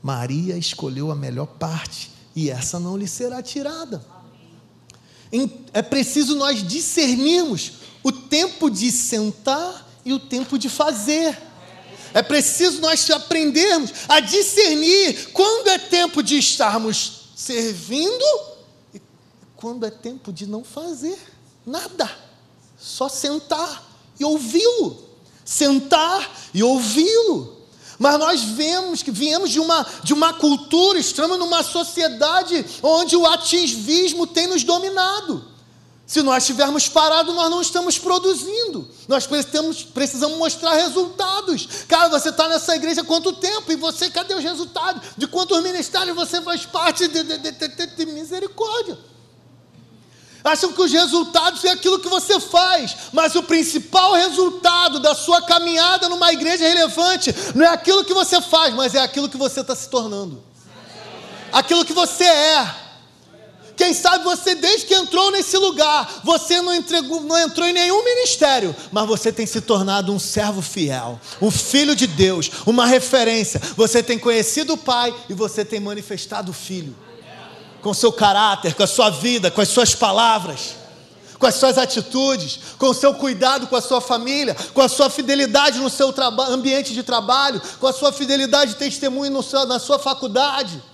[0.02, 4.04] Maria escolheu a melhor parte e essa não lhe será tirada.
[5.72, 11.38] É preciso nós discernirmos o tempo de sentar e o tempo de fazer.
[12.12, 18.24] É preciso nós aprendermos a discernir quando é tempo de estarmos servindo
[18.92, 19.00] e
[19.56, 21.18] quando é tempo de não fazer
[21.64, 22.10] nada,
[22.78, 25.08] só sentar e ouvi-lo.
[25.44, 27.60] Sentar e ouvi-lo.
[27.98, 33.26] Mas nós vemos que viemos de uma, de uma cultura, estamos numa sociedade onde o
[33.26, 35.49] ativismo tem nos dominado.
[36.10, 38.90] Se nós estivermos parados, nós não estamos produzindo.
[39.06, 41.68] Nós precisamos, precisamos mostrar resultados.
[41.86, 43.70] Cara, você está nessa igreja há quanto tempo?
[43.70, 45.02] E você, cadê os resultados?
[45.16, 48.98] De quantos ministérios você faz parte de, de, de, de misericórdia?
[50.42, 55.40] Acham que os resultados é aquilo que você faz, mas o principal resultado da sua
[55.42, 59.60] caminhada numa igreja relevante não é aquilo que você faz, mas é aquilo que você
[59.60, 60.42] está se tornando,
[61.52, 62.89] aquilo que você é.
[63.80, 68.04] Quem sabe você, desde que entrou nesse lugar, você não, entregou, não entrou em nenhum
[68.04, 73.58] ministério, mas você tem se tornado um servo fiel, um filho de Deus, uma referência.
[73.78, 76.94] Você tem conhecido o Pai e você tem manifestado o Filho
[77.80, 80.76] com seu caráter, com a sua vida, com as suas palavras,
[81.38, 85.08] com as suas atitudes, com o seu cuidado com a sua família, com a sua
[85.08, 86.14] fidelidade no seu
[86.50, 90.89] ambiente de trabalho, com a sua fidelidade de testemunho seu, na sua faculdade.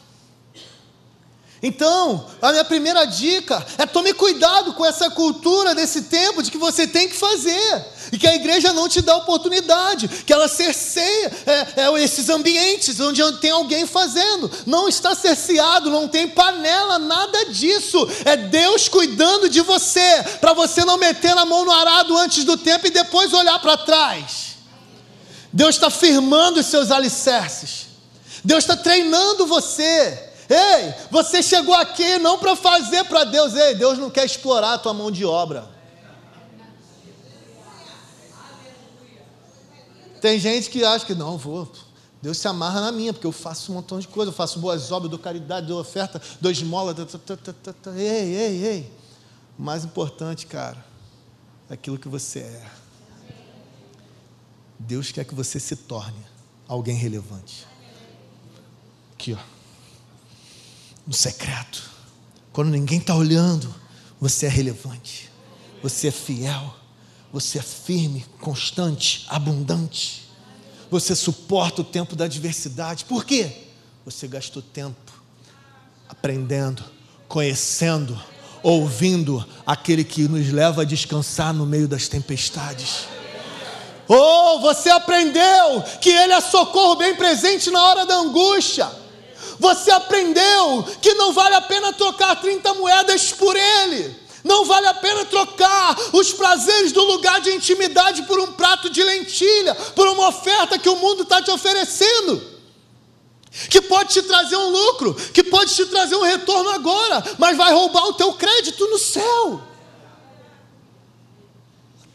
[1.66, 6.56] Então, a minha primeira dica é tome cuidado com essa cultura desse tempo de que
[6.56, 11.32] você tem que fazer e que a igreja não te dá oportunidade, que ela cerceia
[11.44, 14.48] é, é, esses ambientes onde tem alguém fazendo.
[14.64, 18.08] Não está cerceado, não tem panela, nada disso.
[18.24, 22.56] É Deus cuidando de você, para você não meter a mão no arado antes do
[22.56, 24.54] tempo e depois olhar para trás.
[25.52, 27.86] Deus está firmando os seus alicerces.
[28.44, 30.26] Deus está treinando você.
[30.48, 34.78] Ei, você chegou aqui não para fazer para Deus, ei, Deus não quer explorar a
[34.78, 35.68] tua mão de obra.
[40.20, 41.70] Tem gente que acha que não, vou.
[42.22, 44.90] Deus se amarra na minha, porque eu faço um montão de coisa, eu faço boas
[44.90, 46.94] obras, dou caridade, dou oferta, dou esmola.
[47.96, 48.92] Ei, ei, ei.
[49.58, 50.84] O mais importante, cara,
[51.68, 52.70] é aquilo que você é.
[54.78, 56.18] Deus quer que você se torne
[56.68, 57.66] alguém relevante.
[59.12, 59.55] Aqui, ó
[61.06, 61.90] no secreto.
[62.52, 63.72] Quando ninguém está olhando,
[64.20, 65.30] você é relevante,
[65.82, 66.74] você é fiel,
[67.32, 70.26] você é firme, constante, abundante.
[70.90, 73.04] Você suporta o tempo da adversidade.
[73.04, 73.64] Por quê?
[74.04, 75.12] Você gastou tempo
[76.08, 76.82] aprendendo,
[77.28, 78.18] conhecendo,
[78.62, 83.06] ouvindo aquele que nos leva a descansar no meio das tempestades.
[84.08, 88.88] Oh, você aprendeu que Ele é socorro bem presente na hora da angústia.
[89.58, 94.26] Você aprendeu que não vale a pena trocar 30 moedas por ele.
[94.44, 99.02] Não vale a pena trocar os prazeres do lugar de intimidade por um prato de
[99.02, 102.54] lentilha, por uma oferta que o mundo está te oferecendo.
[103.70, 107.72] que pode te trazer um lucro, que pode te trazer um retorno agora, mas vai
[107.72, 109.62] roubar o teu crédito no céu.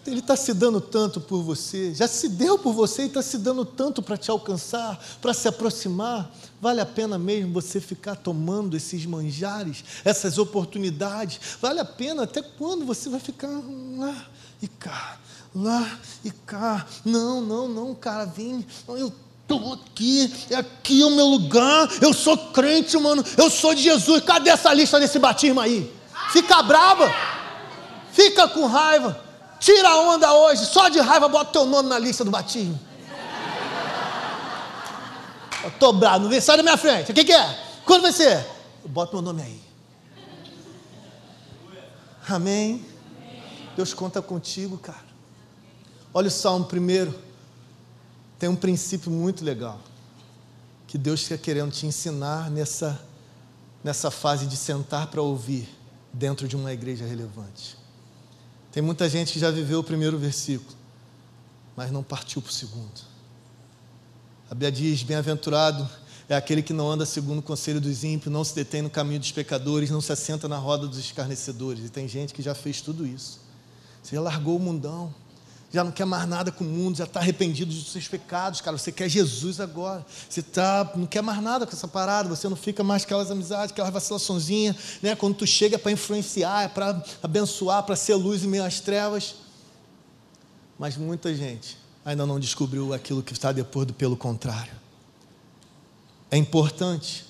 [0.06, 3.38] Ele está se dando tanto por você, já se deu por você e está se
[3.38, 6.32] dando tanto para te alcançar, para se aproximar.
[6.60, 11.40] Vale a pena mesmo você ficar tomando esses manjares, essas oportunidades?
[11.62, 13.52] Vale a pena até quando você vai ficar
[13.98, 14.26] lá
[14.60, 15.20] e cá,
[15.54, 16.88] lá e cá?
[17.06, 22.36] Não, não, não, cara, vem, eu estou aqui, é aqui o meu lugar, eu sou
[22.52, 24.24] crente, mano, eu sou de Jesus.
[24.24, 25.92] Cadê essa lista desse batismo aí?
[26.32, 27.14] Fica brava,
[28.12, 29.31] fica com raiva.
[29.62, 32.80] Tira a onda hoje, só de raiva bota teu nome na lista do batismo.
[35.64, 37.12] Eu tô bravo, não vem, sai da minha frente.
[37.12, 37.64] O que, que é?
[37.86, 38.44] Quando vai ser?
[38.84, 39.62] Bota meu nome aí.
[42.28, 42.84] Amém.
[43.76, 45.06] Deus conta contigo, cara.
[46.12, 47.14] Olha o Salmo primeiro.
[48.40, 49.80] Tem um princípio muito legal
[50.88, 53.00] que Deus está querendo te ensinar nessa,
[53.84, 55.70] nessa fase de sentar para ouvir
[56.12, 57.81] dentro de uma igreja relevante.
[58.72, 60.76] Tem muita gente que já viveu o primeiro versículo,
[61.76, 63.02] mas não partiu para o segundo.
[64.50, 65.90] A Bíblia diz: Bem-aventurado
[66.30, 69.20] é aquele que não anda segundo o conselho dos ímpios, não se detém no caminho
[69.20, 71.86] dos pecadores, não se assenta na roda dos escarnecedores.
[71.86, 73.42] E tem gente que já fez tudo isso.
[74.02, 75.14] Você já largou o mundão,
[75.72, 78.78] já não quer mais nada com o mundo, já está arrependido dos seus pecados, cara.
[78.78, 80.06] Você quer Jesus agora.
[80.30, 83.32] Você tá, não quer mais nada com essa parada, você não fica mais com aquelas
[83.32, 85.16] amizades, aquelas vacilaçõezinhas, né?
[85.16, 89.36] Quando tu chega para influenciar, é para abençoar, para ser luz em meio às trevas.
[90.78, 94.74] Mas muita gente ainda não descobriu aquilo que está depois do pelo contrário.
[96.30, 97.26] É importante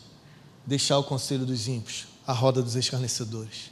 [0.66, 3.72] deixar o conselho dos ímpios, a roda dos escarnecedores,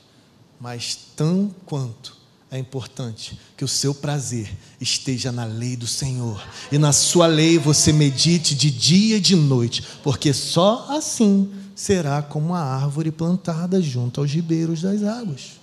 [0.60, 2.19] mas tão quanto
[2.52, 7.60] é importante que o seu prazer esteja na lei do Senhor e na sua lei
[7.60, 13.80] você medite de dia e de noite, porque só assim será como a árvore plantada
[13.80, 15.60] junto aos ribeiros das águas.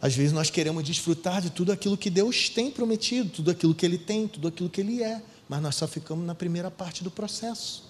[0.00, 3.84] Às vezes nós queremos desfrutar de tudo aquilo que Deus tem prometido, tudo aquilo que
[3.84, 7.10] Ele tem, tudo aquilo que Ele é, mas nós só ficamos na primeira parte do
[7.10, 7.84] processo.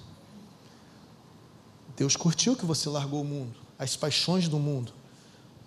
[1.96, 4.92] Deus curtiu que você largou o mundo, as paixões do mundo,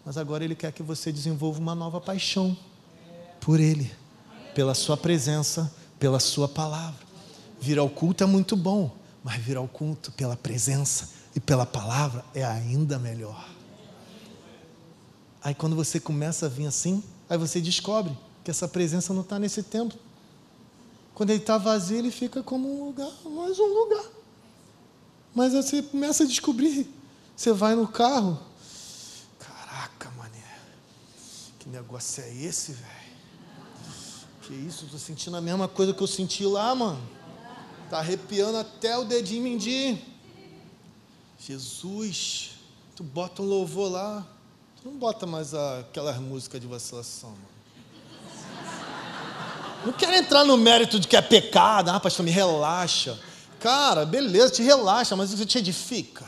[0.05, 2.57] mas agora Ele quer que você desenvolva uma nova paixão
[3.39, 3.91] por Ele,
[4.55, 6.99] pela Sua presença, pela Sua palavra.
[7.59, 12.25] Vir ao culto é muito bom, mas vir ao culto pela presença e pela palavra
[12.33, 13.47] é ainda melhor.
[15.43, 19.37] Aí quando você começa a vir assim, aí você descobre que essa presença não está
[19.37, 19.97] nesse templo.
[21.13, 24.05] Quando ele está vazio, ele fica como um lugar, mais um lugar.
[25.33, 26.89] Mas você começa a descobrir.
[27.35, 28.39] Você vai no carro,
[31.60, 33.11] Que negócio é esse, velho?
[34.43, 37.01] Que isso, tô sentindo a mesma coisa que eu senti lá, mano.
[37.89, 40.01] Tá arrepiando até o dedinho mindinho.
[41.39, 42.51] Jesus,
[42.95, 44.27] tu bota um louvor lá.
[44.81, 47.51] Tu não bota mais aquelas músicas de vacilação, mano.
[49.85, 51.89] Não quero entrar no mérito de que é pecado.
[51.89, 53.19] Ah, pastor, me relaxa.
[53.59, 56.25] Cara, beleza, te relaxa, mas isso te edifica.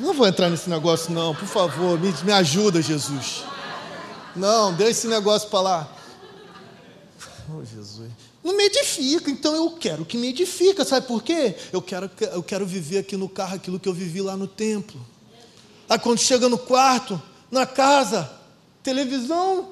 [0.00, 3.44] Não vou entrar nesse negócio, não, por favor, me, me ajuda, Jesus.
[4.34, 5.96] Não, deixa esse negócio para lá.
[7.52, 8.10] Oh, Jesus.
[8.42, 11.54] Não me edifica, então eu quero que me edifica, sabe por quê?
[11.72, 15.00] Eu quero, eu quero viver aqui no carro aquilo que eu vivi lá no templo.
[15.88, 18.30] Aí quando chega no quarto, na casa,
[18.82, 19.68] televisão,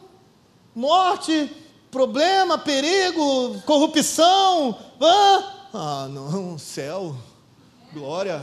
[0.74, 1.50] morte,
[1.90, 4.78] problema, perigo, corrupção.
[5.00, 7.16] Ah, ah não, céu,
[7.92, 8.40] glória.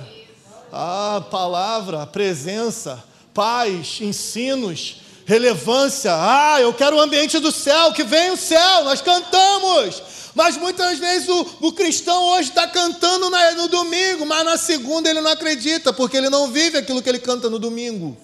[0.72, 3.04] Ah, palavra, presença,
[3.34, 6.12] paz, ensinos, relevância.
[6.14, 10.02] Ah, eu quero o ambiente do céu, que vem o céu, nós cantamos.
[10.36, 15.10] Mas muitas vezes o, o cristão hoje está cantando na, no domingo, mas na segunda
[15.10, 18.18] ele não acredita, porque ele não vive aquilo que ele canta no domingo.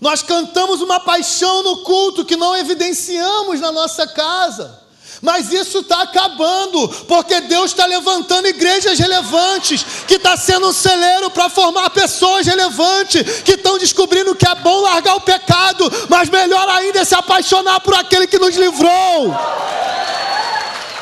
[0.00, 4.82] Nós cantamos uma paixão no culto que não evidenciamos na nossa casa.
[5.22, 11.30] Mas isso está acabando, porque Deus está levantando igrejas relevantes, que está sendo um celeiro
[11.30, 16.68] para formar pessoas relevantes, que estão descobrindo que é bom largar o pecado, mas melhor
[16.70, 19.32] ainda é se apaixonar por aquele que nos livrou.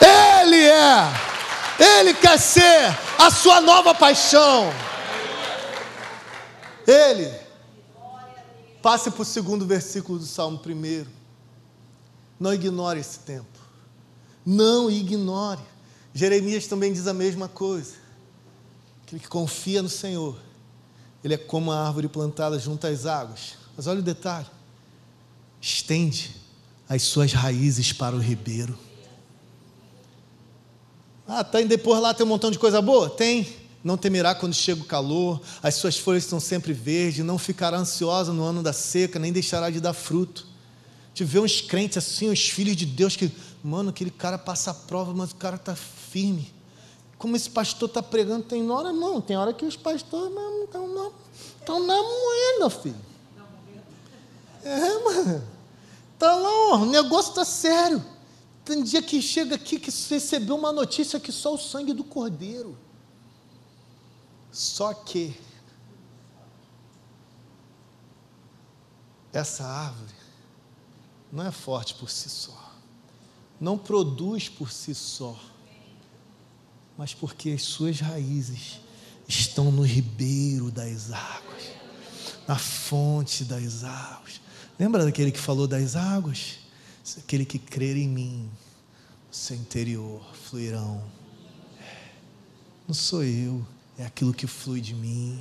[0.02, 1.12] Ele é,
[1.98, 4.70] Ele quer ser a sua nova paixão.
[6.86, 7.32] Ele.
[8.82, 11.08] Passe para o segundo versículo do Salmo primeiro.
[12.38, 13.59] Não ignore esse tempo.
[14.52, 15.60] Não ignore.
[16.12, 17.92] Jeremias também diz a mesma coisa.
[19.04, 20.36] Aquele que confia no Senhor,
[21.22, 23.54] ele é como a árvore plantada junto às águas.
[23.76, 24.48] Mas olha o detalhe:
[25.60, 26.34] estende
[26.88, 28.76] as suas raízes para o ribeiro.
[31.28, 33.08] Ah, tá, e depois lá tem um montão de coisa boa?
[33.08, 33.46] Tem.
[33.84, 38.32] Não temerá quando chega o calor, as suas folhas estão sempre verdes, não ficará ansiosa
[38.32, 40.50] no ano da seca, nem deixará de dar fruto.
[41.14, 43.30] Te vê uns crentes assim, os filhos de Deus, que,
[43.62, 46.52] mano, aquele cara passa a prova, mas o cara está firme.
[47.18, 50.32] Como esse pastor está pregando, tem hora não, tem hora que os pastores
[50.64, 51.10] estão na,
[51.58, 53.10] estão na moeda, filho.
[54.62, 55.60] É, mano.
[56.18, 58.04] Tá lá, ó, o negócio está sério.
[58.64, 62.76] Tem dia que chega aqui que recebeu uma notícia que só o sangue do cordeiro.
[64.52, 65.34] Só que
[69.32, 70.14] essa árvore
[71.32, 72.69] não é forte por si só,
[73.60, 75.38] não produz por si só,
[76.96, 78.80] mas porque as suas raízes
[79.28, 81.64] estão no ribeiro das águas,
[82.48, 84.40] na fonte das águas.
[84.78, 86.58] Lembra daquele que falou das águas?
[87.18, 88.50] Aquele que crer em mim,
[89.28, 91.02] no seu interior fluirão.
[92.88, 93.64] Não sou eu
[94.00, 95.38] é aquilo que flui de mim,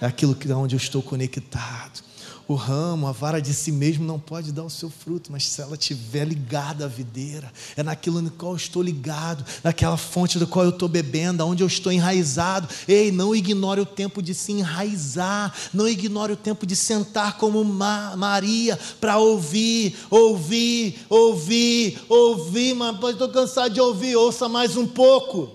[0.00, 2.06] é aquilo que onde eu estou conectado.
[2.48, 5.60] O ramo, a vara de si mesmo não pode dar o seu fruto, mas se
[5.60, 10.46] ela estiver ligada à videira, é naquilo no qual eu estou ligado, naquela fonte do
[10.46, 12.68] qual eu estou bebendo, onde eu estou enraizado.
[12.86, 17.64] Ei, não ignore o tempo de se enraizar, não ignore o tempo de sentar como
[17.64, 25.50] Maria para ouvir, ouvir, ouvir, ouvir, mas estou cansado de ouvir, ouça mais um pouco.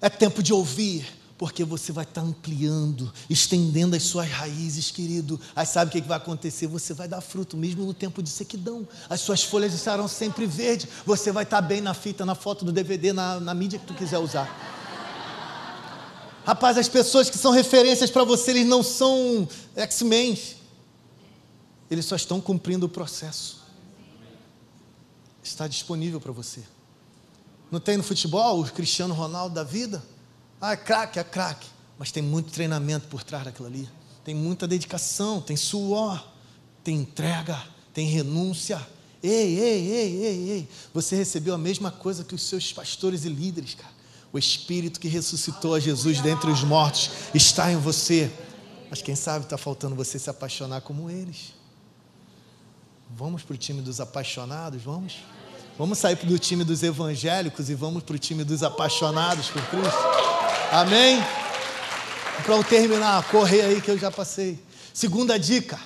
[0.00, 5.40] É tempo de ouvir, porque você vai estar ampliando, estendendo as suas raízes, querido.
[5.54, 6.66] Aí sabe o que vai acontecer?
[6.66, 8.86] Você vai dar fruto, mesmo no tempo de sequidão.
[9.08, 10.88] As suas folhas estarão sempre verdes.
[11.06, 13.94] Você vai estar bem na fita, na foto, no DVD, na, na mídia que tu
[13.94, 14.48] quiser usar.
[16.44, 20.36] Rapaz, as pessoas que são referências para você, eles não são X-Men.
[21.88, 23.62] Eles só estão cumprindo o processo.
[25.40, 26.64] Está disponível para você.
[27.70, 30.02] Não tem no futebol o Cristiano Ronaldo da vida?
[30.60, 31.66] Ah, é craque, é craque.
[31.98, 33.88] Mas tem muito treinamento por trás daquilo ali.
[34.24, 36.22] Tem muita dedicação, tem suor,
[36.84, 37.60] tem entrega,
[37.92, 38.80] tem renúncia.
[39.22, 40.68] Ei, ei, ei, ei, ei.
[40.94, 43.98] Você recebeu a mesma coisa que os seus pastores e líderes, cara.
[44.32, 48.30] O Espírito que ressuscitou a Jesus dentre os mortos está em você.
[48.90, 51.54] Mas quem sabe está faltando você se apaixonar como eles.
[53.10, 54.82] Vamos para o time dos apaixonados?
[54.82, 55.16] Vamos?
[55.78, 60.37] Vamos sair do time dos evangélicos e vamos para o time dos apaixonados por Cristo.
[60.70, 61.18] Amém?
[62.44, 64.62] Para eu terminar, correr aí que eu já passei.
[64.92, 65.78] Segunda dica: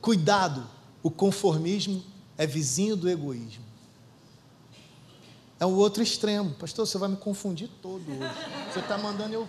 [0.00, 0.68] cuidado.
[1.02, 2.04] O conformismo
[2.36, 3.64] é vizinho do egoísmo.
[5.60, 6.54] É o outro extremo.
[6.54, 8.34] Pastor, você vai me confundir todo hoje.
[8.72, 9.48] Você está mandando eu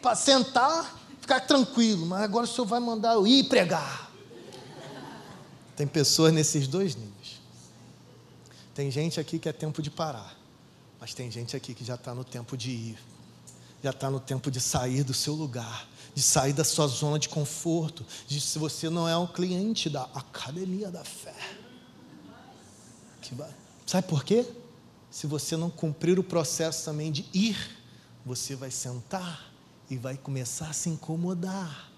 [0.00, 4.10] para sentar, ficar tranquilo, mas agora o senhor vai mandar eu ir pregar.
[5.76, 7.40] Tem pessoas nesses dois níveis.
[8.74, 10.36] Tem gente aqui que é tempo de parar,
[10.98, 12.98] mas tem gente aqui que já está no tempo de ir,
[13.82, 17.28] já está no tempo de sair do seu lugar, de sair da sua zona de
[17.28, 21.34] conforto, de se você não é um cliente da academia da fé.
[23.86, 24.46] Sabe por quê?
[25.10, 27.56] Se você não cumprir o processo também de ir,
[28.24, 29.52] você vai sentar
[29.88, 31.90] e vai começar a se incomodar.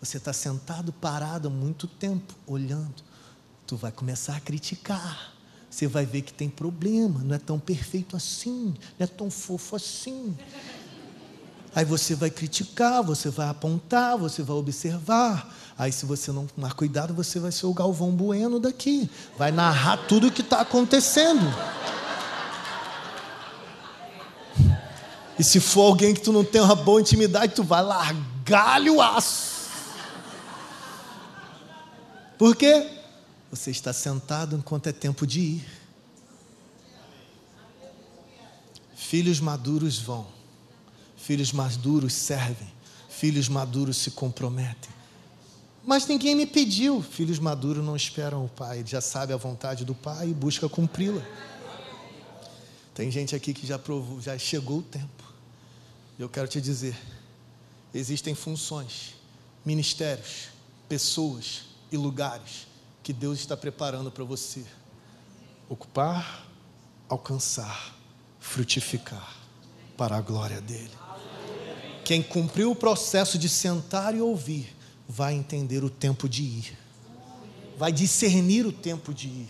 [0.00, 3.02] Você está sentado, parado há muito tempo, olhando.
[3.66, 5.34] Tu vai começar a criticar
[5.74, 9.74] você vai ver que tem problema, não é tão perfeito assim, não é tão fofo
[9.74, 10.36] assim.
[11.74, 15.52] Aí você vai criticar, você vai apontar, você vai observar.
[15.76, 19.10] Aí, se você não tomar cuidado, você vai ser o Galvão Bueno daqui.
[19.36, 21.44] Vai narrar tudo o que está acontecendo.
[25.36, 29.02] E se for alguém que tu não tem uma boa intimidade, tu vai largar-lhe o
[29.02, 29.54] aço.
[32.38, 32.88] Por quê?
[33.50, 35.66] Você está sentado enquanto é tempo de ir.
[38.94, 40.26] Filhos maduros vão,
[41.24, 42.70] filhos maduros servem,
[43.08, 44.90] filhos maduros se comprometem.
[45.82, 47.02] Mas ninguém me pediu.
[47.02, 51.22] Filhos maduros não esperam o pai, já sabe a vontade do pai e busca cumpri-la.
[52.94, 55.24] Tem gente aqui que já provou, já chegou o tempo.
[56.18, 56.94] Eu quero te dizer,
[57.92, 59.14] existem funções,
[59.64, 60.48] ministérios,
[60.88, 62.66] pessoas e lugares
[63.02, 64.64] que Deus está preparando para você
[65.70, 66.46] ocupar,
[67.08, 67.94] alcançar,
[68.38, 69.36] frutificar
[69.96, 71.03] para a glória dele.
[72.04, 74.74] Quem cumpriu o processo de sentar e ouvir,
[75.08, 76.78] vai entender o tempo de ir,
[77.78, 79.48] vai discernir o tempo de ir.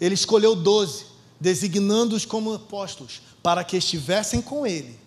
[0.00, 1.06] Ele escolheu doze,
[1.40, 4.98] designando-os como apóstolos, para que estivessem com ele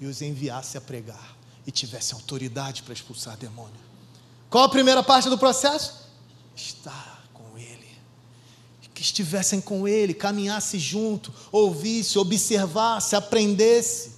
[0.00, 1.36] e os enviasse a pregar
[1.66, 3.72] e tivesse autoridade para expulsar demônio.
[4.50, 6.04] Qual a primeira parte do processo?
[6.56, 7.88] estar com Ele.
[8.94, 14.13] que estivessem com ele, caminhasse junto, ouvisse, observasse, aprendesse.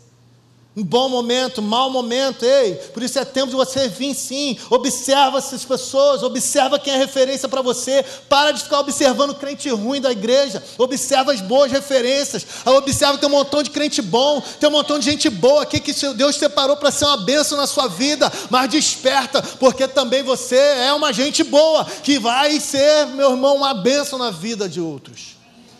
[0.76, 4.58] Um bom momento, mau momento, ei, por isso é tempo de você vir sim.
[4.68, 8.04] Observa essas pessoas, observa quem é referência para você.
[8.28, 10.62] Para de ficar observando crente ruim da igreja.
[10.76, 12.46] Observa as boas referências.
[12.66, 15.80] Observa que tem um montão de crente bom, tem um montão de gente boa aqui
[15.80, 18.30] que Deus separou para ser uma bênção na sua vida.
[18.50, 23.72] Mas desperta, porque também você é uma gente boa que vai ser, meu irmão, uma
[23.72, 25.38] bênção na vida de outros.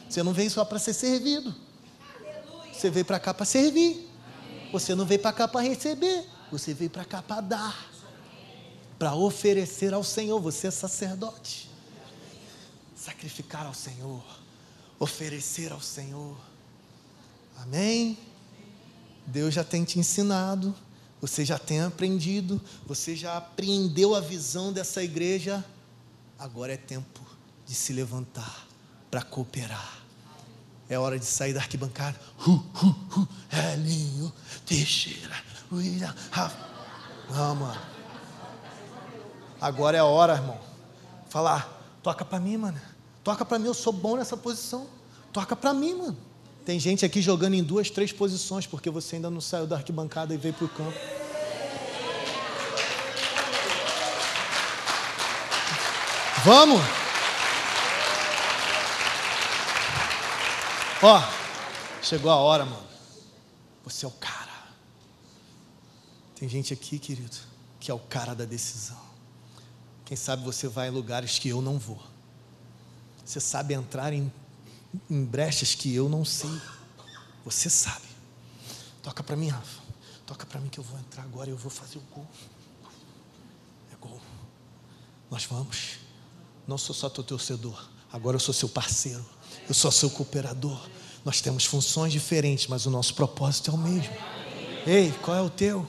[0.09, 1.55] Você não veio só para ser servido.
[2.73, 4.06] Você veio para cá para servir.
[4.73, 7.91] Você não veio para cá para receber, você veio para cá para dar,
[8.99, 10.41] para oferecer ao Senhor.
[10.41, 11.71] Você é sacerdote.
[12.95, 14.23] Sacrificar ao Senhor,
[14.99, 16.37] oferecer ao Senhor.
[17.59, 18.19] Amém?
[19.27, 20.75] Deus já tem te ensinado,
[21.21, 25.65] você já tem aprendido, você já apreendeu a visão dessa igreja.
[26.39, 27.21] Agora é tempo
[27.67, 28.67] de se levantar
[29.11, 30.06] para cooperar
[30.89, 32.19] é hora de sair da arquibancada.
[32.47, 33.29] Uh, uh, uh,
[33.75, 34.33] Elinho,
[34.65, 35.37] Teixeira,
[35.73, 36.67] William, Rafa.
[37.31, 37.81] Não, mano.
[39.61, 40.59] Agora é a hora, irmão.
[41.29, 42.81] Falar, toca para mim, mano.
[43.25, 44.87] Toca para mim, eu sou bom nessa posição.
[45.33, 46.17] Toca para mim, mano.
[46.65, 50.35] Tem gente aqui jogando em duas, três posições porque você ainda não saiu da arquibancada
[50.35, 50.99] e veio para o campo.
[56.45, 57.06] Vamos!
[61.03, 61.23] Ó,
[62.03, 62.87] chegou a hora, mano.
[63.85, 64.47] Você é o cara.
[66.35, 67.37] Tem gente aqui, querido,
[67.79, 69.01] que é o cara da decisão.
[70.05, 72.01] Quem sabe você vai em lugares que eu não vou.
[73.25, 74.33] Você sabe entrar em,
[75.11, 76.61] em brechas que eu não sei.
[77.45, 78.07] Você sabe.
[79.03, 79.83] Toca para mim, Rafa.
[80.25, 82.27] Toca para mim que eu vou entrar agora e eu vou fazer o gol.
[83.93, 84.21] É gol.
[85.31, 85.99] Nós vamos.
[86.67, 87.89] Não sou só teu torcedor.
[88.13, 89.25] Agora eu sou seu parceiro.
[89.69, 90.79] Eu sou seu cooperador.
[91.25, 94.15] Nós temos funções diferentes, mas o nosso propósito é o mesmo.
[94.87, 95.87] Ei, qual é o teu?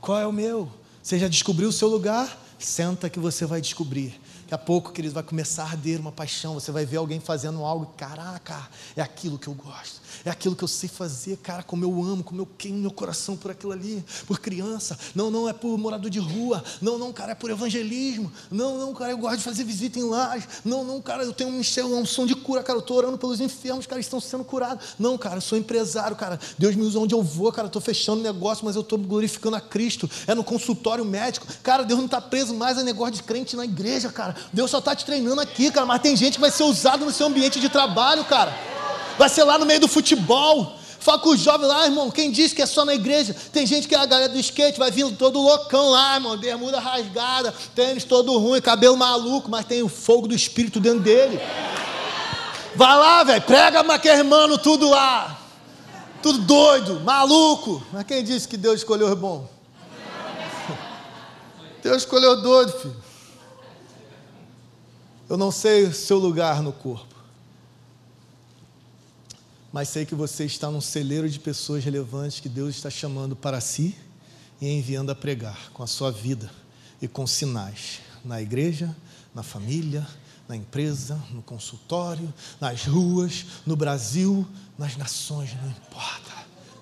[0.00, 0.70] Qual é o meu?
[1.02, 2.38] Você já descobriu o seu lugar?
[2.58, 4.20] Senta que você vai descobrir.
[4.48, 6.54] Daqui a pouco, querido, vai começar a arder uma paixão.
[6.54, 7.92] Você vai ver alguém fazendo algo.
[7.98, 10.00] Caraca, é aquilo que eu gosto.
[10.24, 13.36] É aquilo que eu sei fazer, cara, como eu amo, como eu queimo meu coração
[13.36, 14.98] por aquilo ali, por criança.
[15.14, 16.64] Não, não é por morador de rua.
[16.80, 18.32] Não, não, cara, é por evangelismo.
[18.50, 20.48] Não, não, cara, eu gosto de fazer visita em laje.
[20.64, 23.42] Não, não, cara, eu tenho um, um som de cura, cara, eu estou orando pelos
[23.42, 24.94] enfermos, cara, estão sendo curados.
[24.98, 26.40] Não, cara, eu sou empresário, cara.
[26.56, 29.60] Deus me usa onde eu vou, cara, estou fechando negócio, mas eu estou glorificando a
[29.60, 30.10] Cristo.
[30.26, 31.46] É no consultório médico.
[31.62, 34.37] Cara, Deus não está preso mais a negócio de crente na igreja, cara.
[34.52, 35.86] Deus só está te treinando aqui, cara.
[35.86, 38.54] Mas tem gente que vai ser usado no seu ambiente de trabalho, cara.
[39.18, 40.78] Vai ser lá no meio do futebol.
[41.00, 42.10] Fala com os jovens lá, irmão.
[42.10, 43.34] Quem diz que é só na igreja?
[43.52, 46.36] Tem gente que é a galera do skate, vai vindo todo loucão lá, irmão.
[46.36, 51.40] Bermuda rasgada, tênis todo ruim, cabelo maluco, mas tem o fogo do espírito dentro dele.
[52.74, 53.42] Vai lá, velho.
[53.42, 55.38] Prega maquermano tudo lá.
[56.22, 57.82] Tudo doido, maluco.
[57.92, 59.48] Mas quem disse que Deus escolheu o bom?
[61.82, 63.07] Deus escolheu doido, filho.
[65.28, 67.14] Eu não sei o seu lugar no corpo,
[69.70, 73.60] mas sei que você está num celeiro de pessoas relevantes que Deus está chamando para
[73.60, 73.94] si
[74.58, 76.50] e enviando a pregar com a sua vida
[77.02, 78.96] e com sinais na igreja,
[79.34, 80.06] na família,
[80.48, 84.46] na empresa, no consultório, nas ruas, no Brasil,
[84.78, 86.32] nas nações, não importa.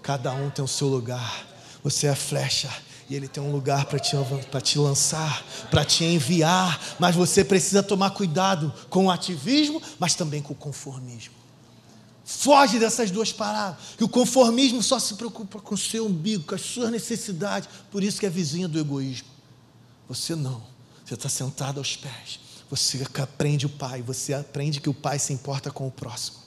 [0.03, 1.44] Cada um tem o seu lugar.
[1.82, 2.70] Você é flecha
[3.09, 4.17] e Ele tem um lugar para te,
[4.63, 10.43] te lançar, para te enviar, mas você precisa tomar cuidado com o ativismo, mas também
[10.43, 11.35] com o conformismo.
[12.25, 16.57] Foge dessas duas paradas, que o conformismo só se preocupa com o seu umbigo, com
[16.57, 19.29] as suas necessidades, por isso que é vizinha do egoísmo.
[20.09, 20.61] Você não,
[21.05, 25.33] você está sentado aos pés, você aprende o Pai, você aprende que o Pai se
[25.33, 26.39] importa com o próximo.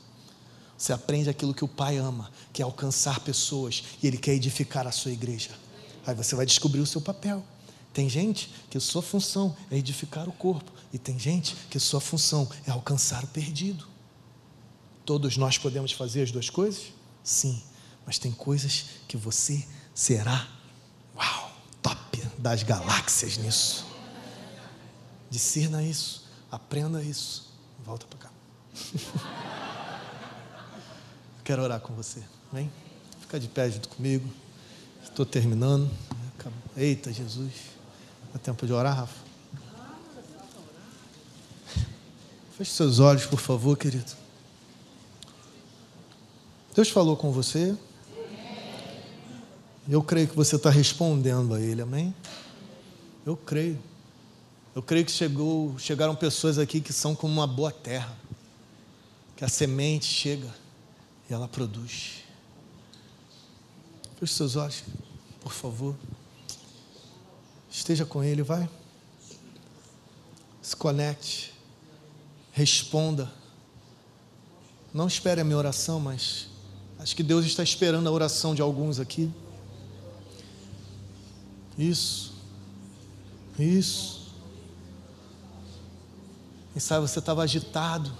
[0.77, 4.85] Você aprende aquilo que o Pai ama, que é alcançar pessoas, e Ele quer edificar
[4.85, 5.51] a sua igreja.
[6.09, 7.43] Aí você vai descobrir o seu papel.
[7.93, 12.49] Tem gente que sua função é edificar o corpo, e tem gente que sua função
[12.65, 13.87] é alcançar o perdido.
[15.05, 16.91] Todos nós podemos fazer as duas coisas?
[17.23, 17.61] Sim,
[18.05, 20.47] mas tem coisas que você será,
[21.15, 21.51] uau,
[21.81, 23.85] top das galáxias nisso.
[25.29, 27.53] Discerna isso, aprenda isso.
[27.85, 28.31] Volta para cá.
[31.43, 32.71] Quero orar com você, vem?
[33.21, 34.27] Fica de pé junto comigo.
[35.09, 35.89] Estou terminando.
[36.77, 37.51] Eita, Jesus.
[38.31, 39.29] Dá tempo de orar, Rafa?
[42.57, 44.11] Feche seus olhos, por favor, querido.
[46.75, 47.75] Deus falou com você.
[49.89, 52.13] Eu creio que você está respondendo a Ele, amém?
[53.25, 53.79] Eu creio.
[54.75, 58.15] Eu creio que chegou, chegaram pessoas aqui que são como uma boa terra.
[59.35, 60.53] que a semente chega
[61.29, 62.18] e ela produz.
[64.19, 64.83] Feche seus olhos,
[65.39, 65.95] por favor.
[67.71, 68.69] Esteja com Ele, vai.
[70.61, 71.53] Se conecte.
[72.51, 73.31] Responda.
[74.93, 76.47] Não espere a minha oração, mas
[76.99, 79.31] acho que Deus está esperando a oração de alguns aqui.
[81.77, 82.33] Isso.
[83.57, 84.33] Isso.
[86.73, 88.11] Quem sabe você estava agitado,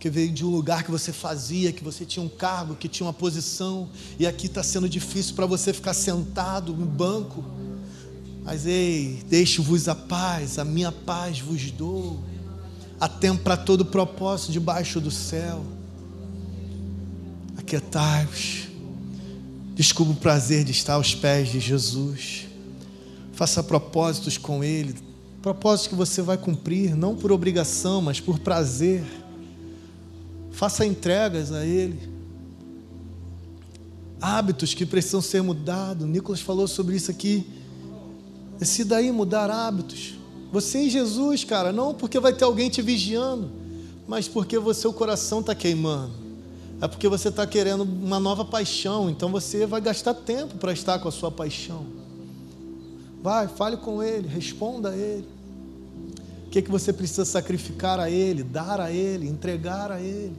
[0.00, 3.06] porque veio de um lugar que você fazia, que você tinha um cargo, que tinha
[3.06, 7.44] uma posição, e aqui está sendo difícil para você ficar sentado no banco.
[8.42, 12.18] Mas ei, deixo-vos a paz, a minha paz vos dou.
[12.98, 15.62] Há tempo para todo propósito debaixo do céu.
[17.58, 18.68] Aquietai-vos.
[19.74, 22.46] Descubra o prazer de estar aos pés de Jesus.
[23.34, 24.94] Faça propósitos com Ele,
[25.42, 29.19] propósitos que você vai cumprir, não por obrigação, mas por prazer.
[30.50, 31.98] Faça entregas a Ele.
[34.20, 36.06] Hábitos que precisam ser mudados.
[36.06, 37.46] Nicolas falou sobre isso aqui.
[38.58, 40.14] Decida aí mudar hábitos.
[40.52, 43.50] Você e Jesus, cara, não porque vai ter alguém te vigiando,
[44.06, 46.12] mas porque o coração está queimando.
[46.80, 50.98] É porque você está querendo uma nova paixão, então você vai gastar tempo para estar
[50.98, 51.86] com a sua paixão.
[53.22, 55.26] Vai, fale com Ele, responda a Ele.
[56.50, 60.32] O que, é que você precisa sacrificar a Ele, dar a Ele, entregar a Ele?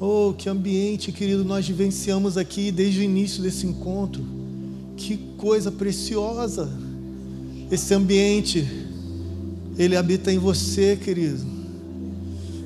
[0.00, 4.24] Oh, que ambiente, querido, nós vivenciamos aqui desde o início desse encontro.
[4.96, 6.72] Que coisa preciosa.
[7.70, 8.66] Esse ambiente,
[9.76, 11.44] ele habita em você, querido.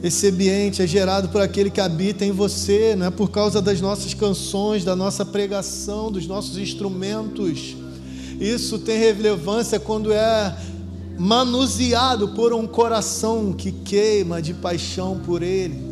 [0.00, 3.80] Esse ambiente é gerado por aquele que habita em você, não é por causa das
[3.80, 7.76] nossas canções, da nossa pregação, dos nossos instrumentos.
[8.38, 10.56] Isso tem relevância quando é
[11.18, 15.88] manuseado por um coração que queima de paixão por Ele.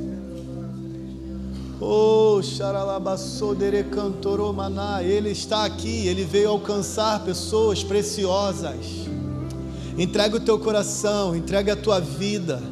[1.81, 8.87] Oh, xaralabassodere cantoromaná, Ele está aqui, Ele veio alcançar pessoas preciosas.
[9.99, 12.63] Entrega o teu coração, entrega a tua vida,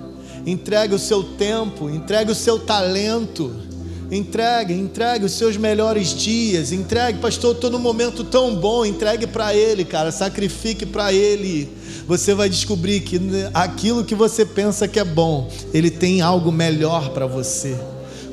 [0.46, 3.73] entrega o seu tempo, entrega o seu talento
[4.14, 6.72] Entregue, entregue os seus melhores dias.
[6.72, 8.84] Entregue, pastor, estou num momento tão bom.
[8.84, 10.12] Entregue para Ele, cara.
[10.12, 11.68] Sacrifique para Ele.
[12.06, 13.20] Você vai descobrir que
[13.52, 17.76] aquilo que você pensa que é bom, Ele tem algo melhor para você.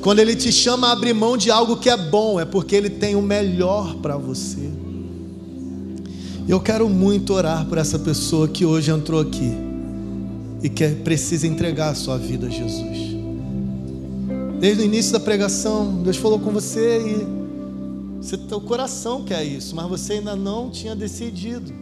[0.02, 2.90] Quando Ele te chama a abrir mão de algo que é bom, é porque Ele
[2.90, 4.68] tem o melhor para você.
[6.48, 9.52] Eu quero muito orar por essa pessoa que hoje entrou aqui
[10.62, 13.11] e que precisa entregar a sua vida a Jesus.
[14.62, 17.26] Desde o início da pregação, Deus falou com você e
[18.22, 21.72] você, teu coração quer isso, mas você ainda não tinha decidido.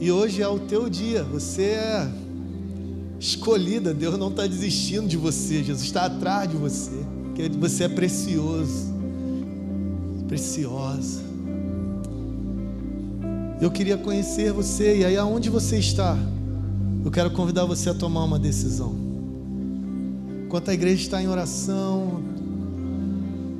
[0.00, 2.10] E hoje é o teu dia, você é
[3.20, 6.90] escolhida, Deus não está desistindo de você, Jesus está atrás de você,
[7.22, 8.92] porque você é precioso,
[10.26, 11.20] preciosa.
[13.60, 16.18] Eu queria conhecer você, e aí aonde você está,
[17.04, 19.09] eu quero convidar você a tomar uma decisão.
[20.50, 22.24] Enquanto a igreja está em oração,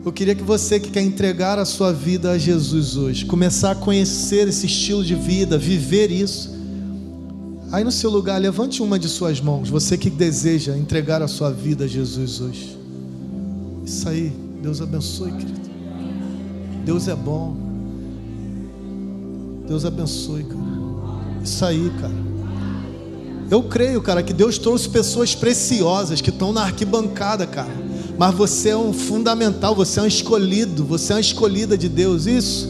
[0.05, 3.75] eu queria que você que quer entregar a sua vida a Jesus hoje, começar a
[3.77, 6.51] conhecer esse estilo de vida, viver isso.
[7.71, 11.53] Aí no seu lugar, levante uma de suas mãos, você que deseja entregar a sua
[11.53, 12.77] vida a Jesus hoje.
[13.87, 15.61] Isso aí, Deus abençoe, querido.
[16.85, 17.57] Deus é bom.
[19.69, 20.61] Deus abençoe, cara.
[21.41, 22.30] Isso aí, cara.
[23.51, 27.73] Eu creio, cara, que Deus trouxe pessoas preciosas que estão na arquibancada, cara.
[28.17, 32.27] Mas você é um fundamental, você é um escolhido, você é uma escolhida de Deus.
[32.27, 32.69] Isso.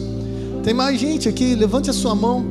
[0.63, 2.43] Tem mais gente aqui, levante a sua mão.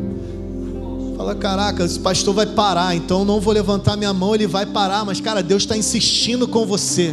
[1.16, 4.64] Fala, caraca, esse pastor vai parar, então eu não vou levantar minha mão, ele vai
[4.64, 7.12] parar, mas cara, Deus está insistindo com você.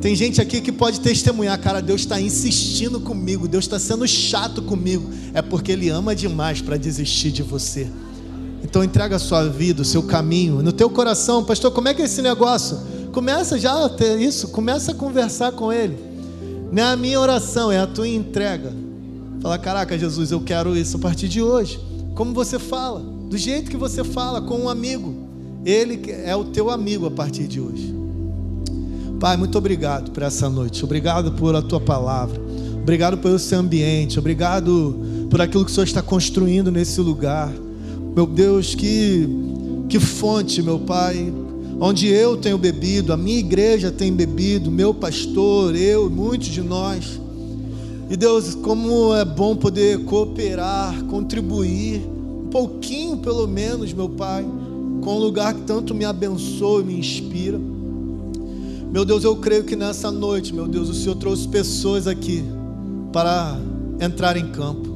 [0.00, 4.62] Tem gente aqui que pode testemunhar, cara, Deus está insistindo comigo, Deus está sendo chato
[4.62, 7.86] comigo, é porque Ele ama demais para desistir de você.
[8.68, 12.02] Então entrega a sua vida, o seu caminho, no teu coração, pastor, como é que
[12.02, 12.78] é esse negócio?
[13.12, 15.98] Começa já a ter isso, começa a conversar com ele.
[16.70, 18.72] Não é a minha oração, é a tua entrega.
[19.40, 21.80] Fala, caraca, Jesus, eu quero isso a partir de hoje.
[22.14, 25.14] Como você fala, do jeito que você fala com um amigo.
[25.64, 27.94] Ele é o teu amigo a partir de hoje.
[29.18, 30.84] Pai, muito obrigado por essa noite.
[30.84, 32.40] Obrigado por a tua palavra.
[32.80, 34.18] Obrigado pelo seu ambiente.
[34.18, 37.52] Obrigado por aquilo que o Senhor está construindo nesse lugar.
[38.18, 39.28] Meu Deus, que,
[39.88, 41.32] que fonte, meu Pai,
[41.80, 47.20] onde eu tenho bebido, a minha igreja tem bebido, meu pastor, eu, muitos de nós.
[48.10, 54.44] E Deus, como é bom poder cooperar, contribuir, um pouquinho pelo menos, meu Pai,
[55.00, 57.60] com um lugar que tanto me abençoa e me inspira.
[58.92, 62.42] Meu Deus, eu creio que nessa noite, meu Deus, o Senhor trouxe pessoas aqui
[63.12, 63.56] para
[64.00, 64.87] entrar em campo.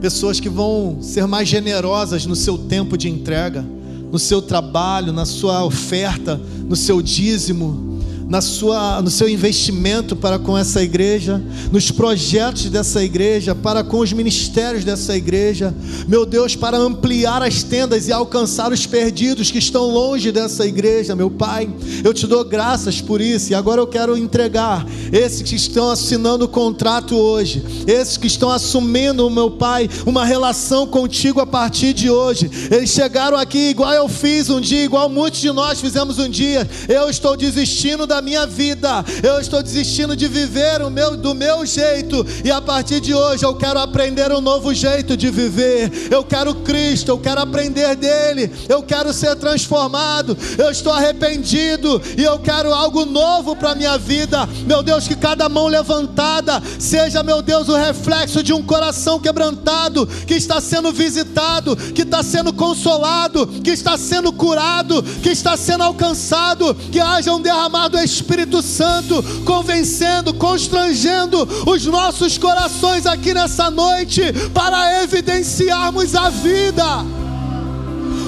[0.00, 3.64] Pessoas que vão ser mais generosas no seu tempo de entrega,
[4.10, 7.85] no seu trabalho, na sua oferta, no seu dízimo
[8.28, 13.98] na sua, no seu investimento para com essa igreja, nos projetos dessa igreja, para com
[13.98, 15.72] os ministérios dessa igreja,
[16.08, 21.14] meu Deus, para ampliar as tendas e alcançar os perdidos que estão longe dessa igreja,
[21.14, 21.68] meu Pai,
[22.02, 26.46] eu te dou graças por isso, e agora eu quero entregar esses que estão assinando
[26.46, 32.10] o contrato hoje, esses que estão assumindo, meu Pai, uma relação contigo a partir de
[32.10, 36.28] hoje, eles chegaram aqui igual eu fiz um dia, igual muitos de nós fizemos um
[36.28, 39.04] dia, eu estou desistindo da da minha vida.
[39.22, 42.26] Eu estou desistindo de viver o meu, do meu jeito.
[42.44, 45.92] E a partir de hoje eu quero aprender um novo jeito de viver.
[46.10, 48.50] Eu quero Cristo, eu quero aprender dele.
[48.68, 50.36] Eu quero ser transformado.
[50.56, 54.48] Eu estou arrependido e eu quero algo novo para minha vida.
[54.66, 60.06] Meu Deus, que cada mão levantada seja, meu Deus, o reflexo de um coração quebrantado
[60.26, 65.84] que está sendo visitado, que está sendo consolado, que está sendo curado, que está sendo
[65.84, 74.22] alcançado, que haja um derramado Espírito Santo convencendo, constrangendo os nossos corações aqui nessa noite
[74.54, 77.04] para evidenciarmos a vida.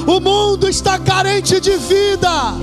[0.06, 2.54] O mundo está carente de vida.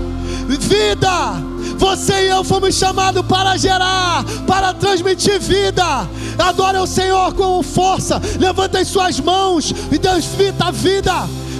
[0.47, 1.41] Vida.
[1.77, 6.07] Você e eu fomos chamados para gerar, para transmitir vida.
[6.37, 8.21] Adore o Senhor com força.
[8.39, 11.13] Levanta as suas mãos e desfita a vida.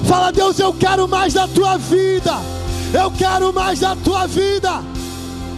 [0.06, 2.36] Fala, Deus, eu quero mais da tua vida.
[2.94, 4.95] Eu quero mais da tua vida.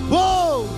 [0.10, 0.77] Whoa!